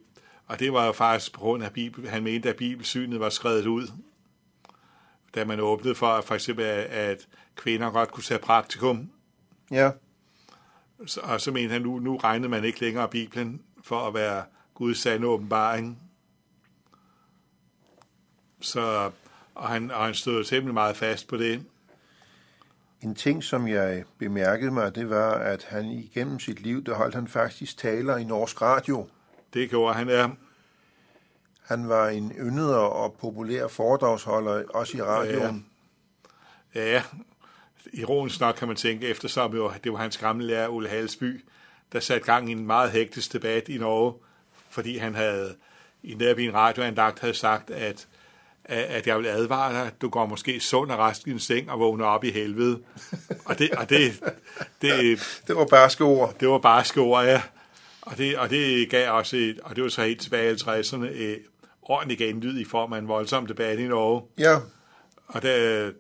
og 0.47 0.59
det 0.59 0.73
var 0.73 0.87
jo 0.87 0.93
faktisk 0.93 1.33
på 1.33 1.41
grund 1.41 1.65
af 1.65 1.73
Bibel. 1.73 2.09
Han 2.09 2.23
mente, 2.23 2.49
at 2.49 2.57
bibelsynet 2.57 3.21
var 3.21 3.29
skrevet 3.29 3.67
ud. 3.67 3.89
Da 5.35 5.45
man 5.45 5.61
åbnede 5.61 5.95
for, 5.95 6.21
for 6.21 6.35
eksempel, 6.35 6.65
at, 6.65 6.85
at 6.85 7.29
kvinder 7.57 7.91
godt 7.91 8.11
kunne 8.11 8.25
tage 8.25 8.41
praktikum. 8.41 9.11
Ja, 9.71 9.91
Så, 11.07 11.21
og 11.21 11.41
så 11.41 11.51
mente 11.53 11.73
han, 11.73 11.83
nu, 11.83 11.99
nu 11.99 12.17
regnede 12.17 12.49
man 12.49 12.65
ikke 12.65 12.81
længere 12.81 13.09
Bibelen 13.09 13.63
for 13.83 14.07
at 14.07 14.15
være 14.15 14.45
Guds 14.75 14.99
sande 14.99 15.27
åbenbaring. 15.27 15.99
Så, 18.65 19.11
og 19.55 19.69
han, 19.69 19.91
og 19.91 20.05
han 20.05 20.15
stod 20.15 20.45
temmelig 20.45 20.75
meget 20.75 20.97
fast 20.97 21.29
på 21.29 21.37
det. 21.37 21.65
En 23.03 23.15
ting, 23.15 23.45
som 23.45 23.69
jeg 23.69 24.05
bemærkede 24.19 24.71
mig, 24.71 24.95
det 24.95 25.11
var, 25.11 25.31
at 25.35 25.65
han 25.65 25.85
igennem 25.85 26.41
sit 26.41 26.61
liv, 26.61 26.85
der 26.85 26.95
holdt 26.95 27.15
han 27.15 27.29
faktisk 27.29 27.79
taler 27.79 28.17
i 28.17 28.25
Norsk 28.25 28.63
Radio. 28.63 29.09
Det 29.55 29.71
gjorde 29.71 29.95
han, 29.95 30.09
ja. 30.09 30.29
Han 31.63 31.89
var 31.89 32.09
en 32.09 32.33
yndet 32.39 32.75
og 32.75 33.17
populær 33.21 33.69
foredragsholder, 33.69 34.65
også 34.69 34.97
i 34.97 35.03
radioen. 35.03 35.67
Ja, 36.75 37.03
ironisk 37.93 38.41
nok 38.41 38.55
kan 38.55 38.69
man 38.69 38.77
tænke, 38.77 39.07
eftersom 39.07 39.55
jo, 39.55 39.73
det 39.85 39.93
var 39.93 39.99
hans 39.99 40.19
gamle 40.19 40.47
lærer, 40.47 40.69
Ole 40.69 40.89
Halsby, 40.89 41.45
der 41.93 42.01
satte 42.01 42.27
gang 42.27 42.49
i 42.49 42.53
en 42.53 42.67
meget 42.67 42.91
hektisk 42.91 43.33
debat 43.33 43.69
i 43.69 43.79
Norge, 43.79 44.15
fordi 44.71 44.97
han 44.97 45.15
havde 45.15 45.57
i 46.03 46.13
en 46.13 46.55
radioandagt 46.55 47.21
havde 47.21 47.35
sagt, 47.35 47.71
at, 47.71 48.09
at 48.65 49.07
jeg 49.07 49.19
vil 49.19 49.27
advare 49.27 49.73
dig, 49.75 49.93
du 50.01 50.09
går 50.09 50.27
måske 50.27 50.61
sund 50.61 50.91
og 50.91 50.99
rask 50.99 51.27
i 51.27 51.31
en 51.31 51.39
seng 51.39 51.71
og 51.71 51.81
vågner 51.81 52.05
op 52.05 52.25
i 52.25 52.31
helvede. 52.31 52.81
Og 53.45 53.59
det, 53.59 53.71
og 53.71 53.91
det, 53.91 54.23
det, 54.83 55.19
Det 55.49 55.57
var 55.57 55.67
barske 55.67 56.05
ord. 56.05 56.35
det 56.41 56.49
var 56.49 56.59
bare 56.59 56.85
skår, 56.85 57.21
ja. 57.21 57.43
Og 58.03 58.19
det, 58.19 58.39
og 58.39 58.51
det 58.51 58.91
gav 58.91 59.13
også, 59.13 59.37
et, 59.37 59.61
og 59.61 59.77
det 59.77 59.83
var 59.85 59.91
så 59.91 60.03
helt 60.03 60.21
tilbage 60.21 60.53
i 60.53 60.55
60'erne, 60.55 61.05
et 61.05 61.39
ordentligt 61.83 62.19
genlyd 62.19 62.59
i 62.59 62.65
form 62.65 62.93
af 62.93 62.99
en 62.99 63.09
voldsom 63.09 63.47
debat 63.47 63.79
i 63.79 63.87
Norge. 63.89 64.23
Ja, 64.39 64.57
Og 65.27 65.43
der, 65.43 65.91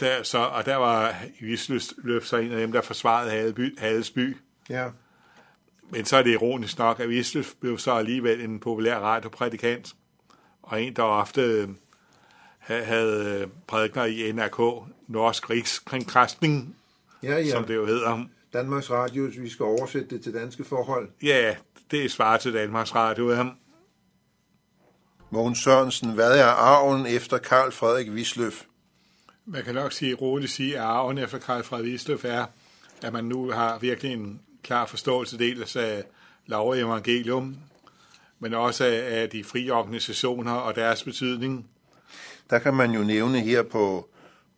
der, 0.00 0.22
så, 0.22 0.38
og 0.38 0.66
der 0.66 0.76
var 0.76 1.14
Wisløf 1.42 2.24
så 2.24 2.36
en 2.36 2.52
af 2.52 2.58
dem, 2.58 2.72
der 2.72 2.80
forsvarede 2.80 3.30
Hadeby, 3.30 3.78
Hadesby. 3.80 4.36
ja. 4.70 4.88
Men 5.90 6.04
så 6.04 6.16
er 6.16 6.22
det 6.22 6.30
ironisk 6.30 6.78
nok, 6.78 7.00
at 7.00 7.08
Wisløf 7.08 7.52
blev 7.60 7.78
så 7.78 7.92
alligevel 7.92 8.40
en 8.40 8.60
populær 8.60 8.98
radioprædikant, 8.98 9.92
og 10.72 10.82
en, 10.82 10.96
der 10.96 11.02
ofte 11.02 11.40
øh, 11.40 11.68
ha- 12.58 12.82
havde 12.84 13.40
øh, 13.40 13.48
prædikner 13.66 14.04
i 14.04 14.32
NRK, 14.32 14.84
Norsk 15.08 15.50
Rikskringkastning, 15.50 16.76
Ja, 17.22 17.38
ja. 17.38 17.50
som 17.50 17.64
det 17.64 17.74
jo 17.74 17.86
hedder. 17.86 18.24
Danmarks 18.52 18.90
Radio, 18.90 19.26
hvis 19.26 19.40
vi 19.40 19.48
skal 19.48 19.64
oversætte 19.64 20.08
det 20.10 20.22
til 20.22 20.34
danske 20.34 20.64
forhold. 20.64 21.08
Ja, 21.22 21.56
det 21.90 22.04
er 22.04 22.08
svar 22.08 22.36
til 22.36 22.54
Danmarks 22.54 22.94
Radio. 22.94 23.32
Ja. 23.32 23.44
Mogens 25.30 25.58
Sørensen, 25.58 26.10
hvad 26.12 26.38
er 26.38 26.44
arven 26.46 27.06
efter 27.06 27.38
Karl 27.38 27.72
Frederik 27.72 28.10
Wisløff? 28.10 28.62
Man 29.46 29.64
kan 29.64 29.74
nok 29.74 29.92
sige, 29.92 30.14
roligt 30.14 30.52
sige, 30.52 30.74
at 30.76 30.82
arven 30.84 31.18
efter 31.18 31.38
Karl 31.38 31.62
Frederik 31.62 31.86
Wisløff 31.90 32.24
er, 32.24 32.46
at 33.02 33.12
man 33.12 33.24
nu 33.24 33.50
har 33.50 33.78
virkelig 33.78 34.12
en 34.12 34.40
klar 34.62 34.86
forståelse 34.86 35.38
dels 35.38 35.76
af 35.76 36.04
og 36.50 36.78
evangelium, 36.78 37.56
men 38.42 38.54
også 38.54 38.84
af, 38.84 39.28
de 39.30 39.44
frie 39.44 39.72
organisationer 39.72 40.52
og 40.52 40.74
deres 40.74 41.02
betydning. 41.04 41.66
Der 42.50 42.58
kan 42.58 42.74
man 42.74 42.90
jo 42.90 43.00
nævne 43.02 43.40
her 43.40 43.62
på, 43.62 44.08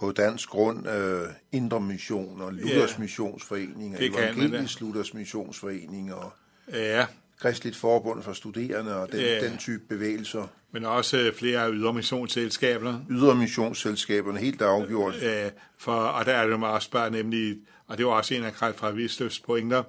på 0.00 0.12
dansk 0.12 0.48
grund 0.48 0.88
øh, 0.88 1.22
Indre 1.52 1.80
Mission 1.80 2.40
og 2.40 2.52
Luthers 2.52 2.92
Ja. 2.92 2.98
Missionsforening 2.98 3.96
og 3.96 4.00
man. 4.00 4.12
Evangelisk 4.12 4.80
Luthers 4.80 5.14
Missionsforening 5.14 6.14
og 6.14 6.32
Ja, 6.72 7.06
Kristligt 7.40 7.76
Forbund 7.76 8.22
for 8.22 8.32
Studerende 8.32 8.96
og 8.96 9.12
den, 9.12 9.20
Ja. 9.20 9.48
den 9.48 9.58
type 9.58 9.82
bevægelser. 9.88 10.46
Men 10.72 10.84
også 10.84 11.18
øh, 11.18 11.34
flere 11.34 11.72
ydermissionsselskaber. 11.72 13.00
Ydermissionsselskaberne 13.10 14.38
helt 14.38 14.62
afgjort. 14.62 15.14
Øh, 15.22 15.50
for, 15.78 15.92
og 15.92 16.26
der 16.26 16.32
er 16.32 16.44
det 16.44 16.50
jo 16.52 16.56
meget 16.56 16.82
spørg, 16.82 17.10
nemlig, 17.10 17.56
og 17.86 17.98
det 17.98 18.06
var 18.06 18.12
også 18.12 18.34
en 18.34 18.44
af 18.44 18.52
Karl 18.54 18.74
fra 18.74 18.90
Visløs 18.90 19.40
pointer, 19.40 19.82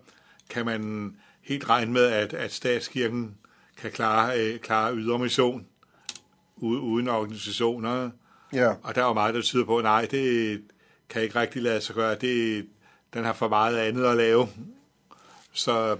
kan 0.49 0.65
man 0.65 1.13
helt 1.41 1.69
regne 1.69 1.91
med, 1.91 2.03
at, 2.05 2.33
at 2.33 2.53
statskirken 2.53 3.35
kan 3.81 3.91
klare, 3.91 4.39
øh, 4.39 4.59
klare 4.59 4.95
ydermission 4.95 5.67
uden 6.57 7.07
organisationer. 7.07 8.09
Ja, 8.53 8.73
Og 8.83 8.95
der 8.95 9.03
er 9.03 9.07
jo 9.07 9.13
meget, 9.13 9.35
der 9.35 9.41
tyder 9.41 9.65
på, 9.65 9.77
at 9.77 9.83
nej, 9.83 10.07
det 10.11 10.61
kan 11.09 11.21
ikke 11.21 11.39
rigtig 11.39 11.61
lade 11.61 11.81
sig 11.81 11.95
gøre. 11.95 12.15
Det, 12.15 12.67
den 13.13 13.23
har 13.23 13.33
for 13.33 13.47
meget 13.47 13.77
andet 13.77 14.05
at 14.05 14.17
lave. 14.17 14.47
Så, 15.53 15.97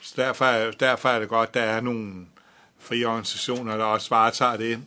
så 0.00 0.14
derfor, 0.16 0.44
er- 0.44 0.70
derfor 0.70 1.08
er 1.08 1.18
det 1.20 1.28
godt, 1.28 1.48
at 1.48 1.54
der 1.54 1.60
er 1.62 1.80
nogle 1.80 2.26
frie 2.78 3.06
organisationer, 3.06 3.76
der 3.76 3.84
også 3.84 4.10
varetager 4.10 4.56
det. 4.56 4.80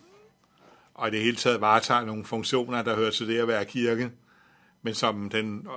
Og 0.93 1.08
i 1.08 1.12
det 1.12 1.19
hele 1.19 1.36
taget 1.38 1.62
varetager 1.62 2.06
nogle 2.06 2.26
funktioner, 2.26 2.82
der 2.82 2.96
hører 2.96 3.12
til 3.12 3.28
det 3.28 3.39
at 3.39 3.48
være 3.48 3.65
kirke, 3.65 4.12
men 4.82 4.93
som 4.93 5.30
den, 5.30 5.67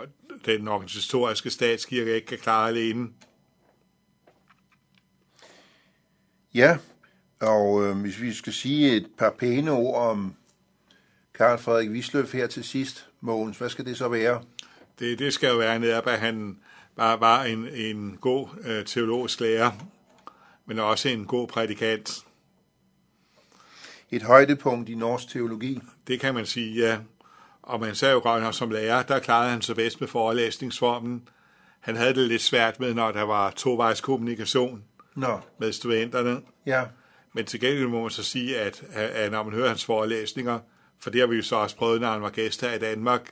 den 0.46 0.68
organisatoriske 0.68 1.50
statskirke 1.50 2.14
ikke 2.14 2.26
kan 2.26 2.38
klare 2.38 2.68
alene. 2.68 3.08
Ja. 6.56 6.78
og 7.40 7.84
øh, 7.84 7.96
hvis 8.00 8.20
vi 8.20 8.32
skal 8.32 8.52
sige 8.52 8.96
et 8.96 9.06
par 9.18 9.30
pæne 9.30 9.70
ord 9.70 10.10
om 10.10 10.34
Karl 11.34 11.58
Frederik 11.58 11.90
Wisløf 11.90 12.32
her 12.32 12.46
til 12.46 12.64
sidst, 12.64 13.08
Mogens, 13.20 13.58
hvad 13.58 13.68
skal 13.68 13.84
det 13.84 13.96
så 13.96 14.08
være? 14.08 14.42
Det, 14.98 15.18
det 15.18 15.34
skal 15.34 15.48
jo 15.48 15.56
være 15.56 15.78
netop, 15.78 16.06
at 16.06 16.18
han 16.18 16.58
var, 16.96 17.16
var 17.16 17.44
en, 17.44 17.68
en 17.68 18.18
god 18.20 18.48
øh, 18.64 18.84
teologisk 18.84 19.40
lærer, 19.40 19.70
men 20.66 20.78
også 20.78 21.08
en 21.08 21.24
god 21.24 21.48
prædikant. 21.48 22.24
Et 24.10 24.22
højdepunkt 24.22 24.88
i 24.88 24.94
norsk 24.94 25.28
teologi. 25.28 25.80
Det 26.06 26.20
kan 26.20 26.34
man 26.34 26.46
sige, 26.46 26.74
ja. 26.74 26.98
Og 27.62 27.80
man 27.80 27.94
sagde 27.94 28.14
jo 28.14 28.20
godt 28.20 28.42
nok 28.42 28.54
som 28.54 28.70
lærer, 28.70 29.02
der 29.02 29.18
klarede 29.18 29.50
han 29.50 29.62
sig 29.62 29.76
bedst 29.76 30.00
med 30.00 30.08
forelæsningsformen. 30.08 31.28
Han 31.80 31.96
havde 31.96 32.14
det 32.14 32.28
lidt 32.28 32.42
svært 32.42 32.80
med, 32.80 32.94
når 32.94 33.12
der 33.12 33.22
var 33.22 33.50
tovejs 33.50 34.00
kommunikation 34.00 34.84
Nå, 35.16 35.40
med 35.58 35.72
studenterne. 35.72 36.40
ja. 36.66 36.84
Men 37.32 37.44
til 37.44 37.60
gengæld 37.60 37.86
må 37.86 38.00
man 38.02 38.10
så 38.10 38.22
sige, 38.22 38.60
at, 38.60 38.82
at 38.92 39.32
når 39.32 39.42
man 39.42 39.52
hører 39.52 39.68
hans 39.68 39.84
forelæsninger, 39.84 40.58
for 41.00 41.10
det 41.10 41.20
har 41.20 41.26
vi 41.26 41.36
jo 41.36 41.42
så 41.42 41.56
også 41.56 41.76
prøvet, 41.76 42.00
når 42.00 42.12
han 42.12 42.22
var 42.22 42.30
gæst 42.30 42.60
her 42.60 42.72
i 42.72 42.78
Danmark, 42.78 43.30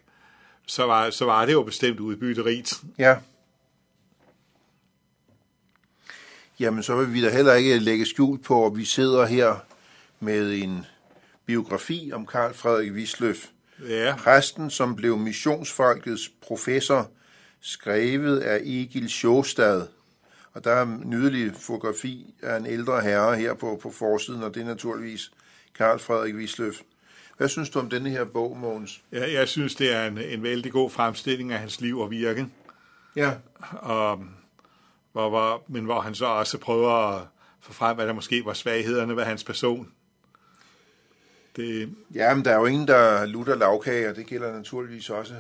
så 0.66 0.86
var, 0.86 1.10
så 1.10 1.24
var 1.24 1.46
det 1.46 1.52
jo 1.52 1.62
bestemt 1.62 2.00
udbytterigt. 2.00 2.82
Ja. 2.98 3.16
Jamen, 6.60 6.82
så 6.82 6.96
vil 6.96 7.12
vi 7.12 7.22
da 7.22 7.30
heller 7.30 7.54
ikke 7.54 7.78
lægge 7.78 8.06
skjul 8.06 8.38
på, 8.38 8.66
at 8.66 8.76
vi 8.76 8.84
sidder 8.84 9.26
her 9.26 9.54
med 10.20 10.52
en 10.62 10.86
biografi 11.46 12.10
om 12.14 12.26
Karl 12.26 12.54
Frederik 12.54 12.92
Wisløf. 12.92 13.46
Ja, 13.88 14.14
Præsten, 14.18 14.70
som 14.70 14.96
blev 14.96 15.18
missionsfolkets 15.18 16.30
professor, 16.42 17.10
skrevet 17.60 18.40
af 18.40 18.60
Egil 18.64 19.10
Sjåstad. 19.10 19.86
Og 20.54 20.64
der 20.64 20.70
er 20.70 20.82
en 20.82 21.02
nydelig 21.04 21.52
fotografi 21.56 22.34
af 22.42 22.56
en 22.56 22.66
ældre 22.66 23.00
herre 23.00 23.36
her 23.36 23.54
på, 23.54 23.78
på 23.82 23.90
forsiden, 23.90 24.42
og 24.42 24.54
det 24.54 24.62
er 24.62 24.66
naturligvis 24.66 25.32
Karl 25.74 25.98
Frederik 25.98 26.34
Wisløf. 26.34 26.80
Hvad 27.36 27.48
synes 27.48 27.70
du 27.70 27.78
om 27.78 27.90
denne 27.90 28.10
her 28.10 28.24
bog, 28.24 28.56
Mogens? 28.56 29.02
jeg, 29.12 29.32
jeg 29.32 29.48
synes, 29.48 29.74
det 29.74 29.92
er 29.92 30.06
en, 30.06 30.18
en 30.18 30.42
vældig 30.42 30.72
god 30.72 30.90
fremstilling 30.90 31.52
af 31.52 31.58
hans 31.58 31.80
liv 31.80 31.98
og 31.98 32.10
virke. 32.10 32.46
Ja. 33.16 33.32
og, 33.72 34.24
hvor, 35.12 35.28
hvor, 35.28 35.64
men 35.68 35.84
hvor 35.84 36.00
han 36.00 36.14
så 36.14 36.26
også 36.26 36.58
prøver 36.58 36.90
at 36.90 37.22
få 37.60 37.72
frem, 37.72 37.96
hvad 37.96 38.06
der 38.06 38.12
måske 38.12 38.44
var 38.44 38.52
svaghederne 38.52 39.16
ved 39.16 39.24
hans 39.24 39.44
person. 39.44 39.92
Det, 41.56 41.94
Ja, 42.14 42.34
men 42.34 42.44
der 42.44 42.50
er 42.50 42.58
jo 42.58 42.66
ingen, 42.66 42.88
der 42.88 43.26
lutter 43.26 43.54
lavkage, 43.54 44.10
og 44.10 44.16
det 44.16 44.26
gælder 44.26 44.52
naturligvis 44.52 45.10
også 45.10 45.34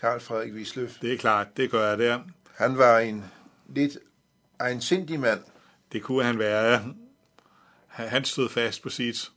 Karl 0.00 0.20
Frederik 0.20 0.52
Wisløf. 0.52 0.98
det 1.02 1.12
er 1.12 1.18
klart, 1.18 1.56
det 1.56 1.70
gør 1.70 1.88
jeg 1.88 1.98
der. 1.98 2.20
Han 2.54 2.78
var 2.78 2.98
en 2.98 3.24
lidt 3.68 3.98
egensindig 4.58 5.20
mand. 5.20 5.40
Det 5.92 6.02
kunne 6.02 6.24
han 6.24 6.38
være. 6.38 6.84
Han 7.86 8.08
han 8.08 8.24
stod 8.24 8.48
fast 8.48 8.82
på 8.82 8.88
sit. 8.88 9.30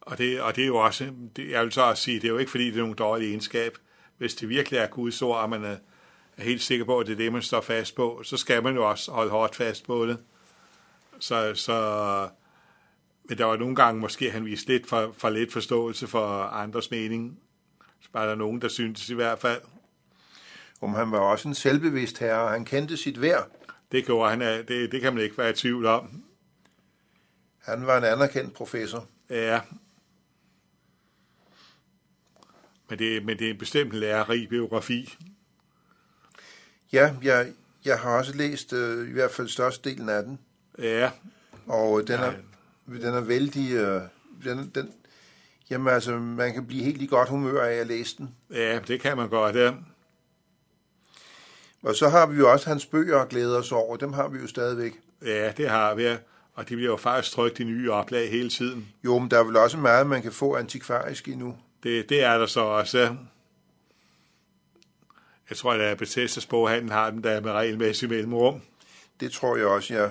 Og 0.00 0.18
det, 0.18 0.40
og 0.40 0.56
det 0.56 0.62
er 0.62 0.66
jo 0.66 0.76
også, 0.76 1.12
det, 1.36 1.50
jeg 1.50 1.64
vil 1.64 1.72
så 1.72 1.82
også 1.82 2.02
sige, 2.02 2.20
det 2.20 2.24
er 2.24 2.32
jo 2.32 2.38
ikke 2.38 2.50
fordi, 2.50 2.66
det 2.66 2.74
er 2.74 2.78
nogen 2.78 2.94
dårlig 2.94 3.28
egenskab. 3.28 3.78
Hvis 4.18 4.34
det 4.34 4.48
virkelig 4.48 4.78
er 4.78 4.86
Guds 4.86 5.22
ord, 5.22 5.38
og 5.38 5.50
man 5.50 5.64
er, 5.64 5.76
er 6.36 6.42
helt 6.42 6.62
sikker 6.62 6.84
på, 6.84 6.98
at 6.98 7.06
det 7.06 7.12
er 7.12 7.16
det, 7.16 7.32
man 7.32 7.42
står 7.42 7.60
fast 7.60 7.94
på, 7.94 8.20
så 8.24 8.36
skal 8.36 8.62
man 8.62 8.74
jo 8.74 8.90
også 8.90 9.12
holde 9.12 9.30
hårdt 9.30 9.56
fast 9.56 9.86
på 9.86 10.06
det. 10.06 10.18
Så, 11.18 11.54
så 11.54 12.28
men 13.28 13.38
der 13.38 13.44
var 13.44 13.56
nogle 13.56 13.76
gange 13.76 14.00
måske, 14.00 14.30
han 14.30 14.44
viste 14.44 14.68
lidt 14.68 14.86
for, 14.86 15.14
for 15.16 15.30
lidt 15.30 15.52
forståelse 15.52 16.06
for 16.06 16.42
andres 16.42 16.90
mening. 16.90 17.38
Så 18.00 18.08
var 18.12 18.26
der 18.26 18.34
nogen, 18.34 18.60
der 18.62 18.68
syntes 18.68 19.10
i 19.10 19.14
hvert 19.14 19.38
fald. 19.38 19.60
Om 20.80 20.94
han 20.94 21.10
var 21.10 21.18
også 21.18 21.48
en 21.48 21.54
selvbevidst 21.54 22.18
herre, 22.18 22.40
og 22.40 22.50
han 22.50 22.64
kendte 22.64 22.96
sit 22.96 23.20
værd. 23.20 23.57
Det 23.92 24.06
gjorde 24.06 24.30
han, 24.30 24.42
af- 24.42 24.66
det, 24.66 24.92
det 24.92 25.00
kan 25.00 25.14
man 25.14 25.22
ikke 25.22 25.38
være 25.38 25.50
i 25.50 25.52
tvivl 25.52 25.86
om. 25.86 26.22
Han 27.58 27.86
var 27.86 27.98
en 27.98 28.04
anerkendt 28.04 28.54
professor. 28.54 29.06
Ja. 29.30 29.60
Men 32.88 32.98
det, 32.98 33.24
men 33.24 33.38
det 33.38 33.46
er 33.46 33.50
en 33.50 33.58
bestemt 33.58 33.92
lærerig 33.92 34.48
biografi. 34.48 35.16
Ja, 36.92 37.14
jeg, 37.22 37.52
jeg 37.84 37.98
har 37.98 38.10
også 38.10 38.36
læst 38.36 38.72
øh, 38.72 39.08
i 39.08 39.12
hvert 39.12 39.30
fald 39.30 39.48
størstedelen 39.48 40.08
af 40.08 40.22
den, 40.22 40.38
Ja, 40.78 41.10
og 41.66 42.06
den 42.08 42.20
er, 42.20 42.32
den 42.86 43.02
er 43.14 43.20
vældig... 43.20 43.72
Øh, 43.72 44.02
den, 44.44 44.70
den, 44.74 44.92
jamen 45.70 45.94
altså, 45.94 46.18
man 46.18 46.52
kan 46.54 46.66
blive 46.66 46.84
helt 46.84 47.02
i 47.02 47.06
godt 47.06 47.28
humør 47.28 47.62
af 47.64 47.74
at 47.74 47.86
læse 47.86 48.16
den. 48.18 48.34
ja, 48.50 48.80
det 48.88 49.00
kan 49.00 49.16
man 49.16 49.28
godt. 49.28 49.56
Ja. 49.56 49.72
Og 51.82 51.94
så 51.94 52.08
har 52.08 52.26
vi 52.26 52.36
jo 52.36 52.52
også 52.52 52.68
hans 52.68 52.86
bøger 52.86 53.18
at 53.18 53.28
glæde 53.28 53.58
os 53.58 53.72
over. 53.72 53.96
Dem 53.96 54.12
har 54.12 54.28
vi 54.28 54.38
jo 54.38 54.46
stadigvæk. 54.46 54.92
ja, 55.24 55.52
det 55.56 55.68
har 55.68 55.94
vi. 55.94 56.16
Og 56.54 56.68
de 56.68 56.76
bliver 56.76 56.90
jo 56.90 56.96
faktisk 56.96 57.34
trykt 57.34 57.60
i 57.60 57.64
nye 57.64 57.92
oplag 57.92 58.30
hele 58.30 58.50
tiden. 58.50 58.88
Jo, 59.04 59.18
men 59.18 59.30
der 59.30 59.38
er 59.38 59.44
vel 59.44 59.56
også 59.56 59.78
meget, 59.78 60.06
man 60.06 60.22
kan 60.22 60.32
få 60.32 60.56
antikvarisk 60.56 61.28
endnu. 61.28 61.56
Det, 61.82 62.08
det 62.08 62.22
er 62.24 62.38
der 62.38 62.46
så 62.46 62.60
også. 62.60 63.16
Jeg 65.50 65.56
tror, 65.56 65.72
at 65.72 65.98
Bethesdas 65.98 66.46
boghandel 66.46 66.92
har 66.92 67.10
den 67.10 67.24
der 67.24 67.40
med 67.40 67.52
regelmæssig 67.52 68.08
mellemrum. 68.08 68.60
Det 69.20 69.32
tror 69.32 69.56
jeg 69.56 69.66
også, 69.66 69.94
ja. 69.94 70.08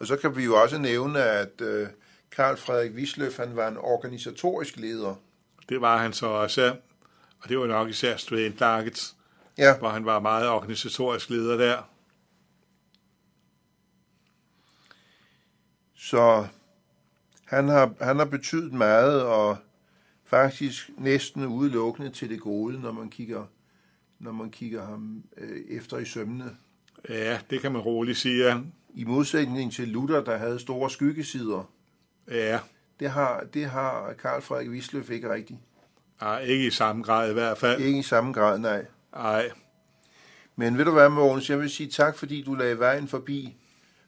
Og 0.00 0.06
så 0.06 0.16
kan 0.16 0.36
vi 0.36 0.44
jo 0.44 0.62
også 0.62 0.78
nævne, 0.78 1.22
at 1.22 1.60
øh, 1.60 1.86
Karl 2.36 2.56
Frederik 2.56 2.92
Wisløf, 2.92 3.36
han 3.36 3.56
var 3.56 3.68
en 3.68 3.76
organisatorisk 3.76 4.76
leder. 4.76 5.14
Det 5.68 5.80
var 5.80 5.98
han 5.98 6.12
så 6.12 6.26
også. 6.26 6.76
Og 7.40 7.48
det 7.48 7.58
var 7.58 7.66
nok 7.66 7.88
især 7.88 8.16
studentlaget, 8.16 9.14
Ja, 9.58 9.78
hvor 9.78 9.88
han 9.88 10.04
var 10.04 10.20
meget 10.20 10.48
organisatorisk 10.48 11.30
leder 11.30 11.56
der. 11.56 11.82
så 16.02 16.46
han 17.44 17.68
har, 17.68 17.94
han 18.00 18.18
har 18.18 18.24
betydet 18.24 18.72
meget, 18.72 19.22
og 19.22 19.56
faktisk 20.24 20.90
næsten 20.98 21.46
udelukkende 21.46 22.10
til 22.10 22.30
det 22.30 22.40
gode, 22.40 22.80
når 22.80 22.92
man 22.92 23.10
kigger, 23.10 23.44
når 24.18 24.32
man 24.32 24.50
kigger 24.50 24.86
ham 24.86 25.22
øh, 25.36 25.60
efter 25.68 25.98
i 25.98 26.04
sømne. 26.04 26.56
Ja, 27.08 27.38
det 27.50 27.60
kan 27.60 27.72
man 27.72 27.80
roligt 27.80 28.18
sige. 28.18 28.44
ja. 28.44 28.60
I 28.94 29.04
modsætning 29.04 29.72
til 29.72 29.88
Luther, 29.88 30.24
der 30.24 30.36
havde 30.36 30.58
store 30.58 30.90
skyggesider, 30.90 31.70
Ja, 32.28 32.60
det 33.00 33.10
har, 33.10 33.44
det 33.54 33.66
har 33.66 34.12
Karl 34.12 34.42
Frederik 34.42 34.68
Wisløf 34.68 35.10
ikke 35.10 35.32
rigtigt. 35.32 35.58
Ej, 36.20 36.40
ikke 36.40 36.66
i 36.66 36.70
samme 36.70 37.02
grad 37.02 37.30
i 37.30 37.32
hvert 37.32 37.58
fald. 37.58 37.80
Ikke 37.80 37.98
i 37.98 38.02
samme 38.02 38.32
grad, 38.32 38.58
nej. 38.58 38.86
Nej, 39.14 39.50
Men 40.56 40.78
ved 40.78 40.84
du 40.84 40.90
hvad, 40.90 41.08
Mogens, 41.08 41.50
jeg 41.50 41.60
vil 41.60 41.70
sige 41.70 41.88
tak, 41.90 42.16
fordi 42.16 42.42
du 42.42 42.54
lagde 42.54 42.78
vejen 42.78 43.08
forbi 43.08 43.56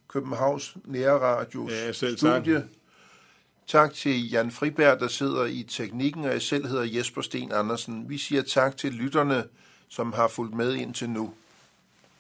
Københavns 0.09 0.77
Nærradios 0.85 1.73
Ja, 1.73 1.93
selv 1.93 2.17
tak. 2.17 2.43
studie. 2.43 2.69
Tak 3.67 3.95
til 3.95 4.31
Jan 4.31 4.51
Friberg, 4.51 5.01
der 5.01 5.09
sidder 5.09 5.45
i 5.45 5.63
teknikken, 5.69 6.25
og 6.25 6.31
jeg 6.33 6.43
selv 6.43 6.67
hedder 6.67 6.85
Jesper 6.99 7.23
Sten 7.23 7.53
Andersen. 7.53 8.09
Vi 8.09 8.19
siger 8.19 8.43
tak 8.43 8.77
til 8.77 8.93
lytterne, 8.93 9.45
som 9.89 10.13
har 10.13 10.29
fulgt 10.29 10.55
med 10.55 10.75
indtil 10.75 11.11
nu. 11.11 11.35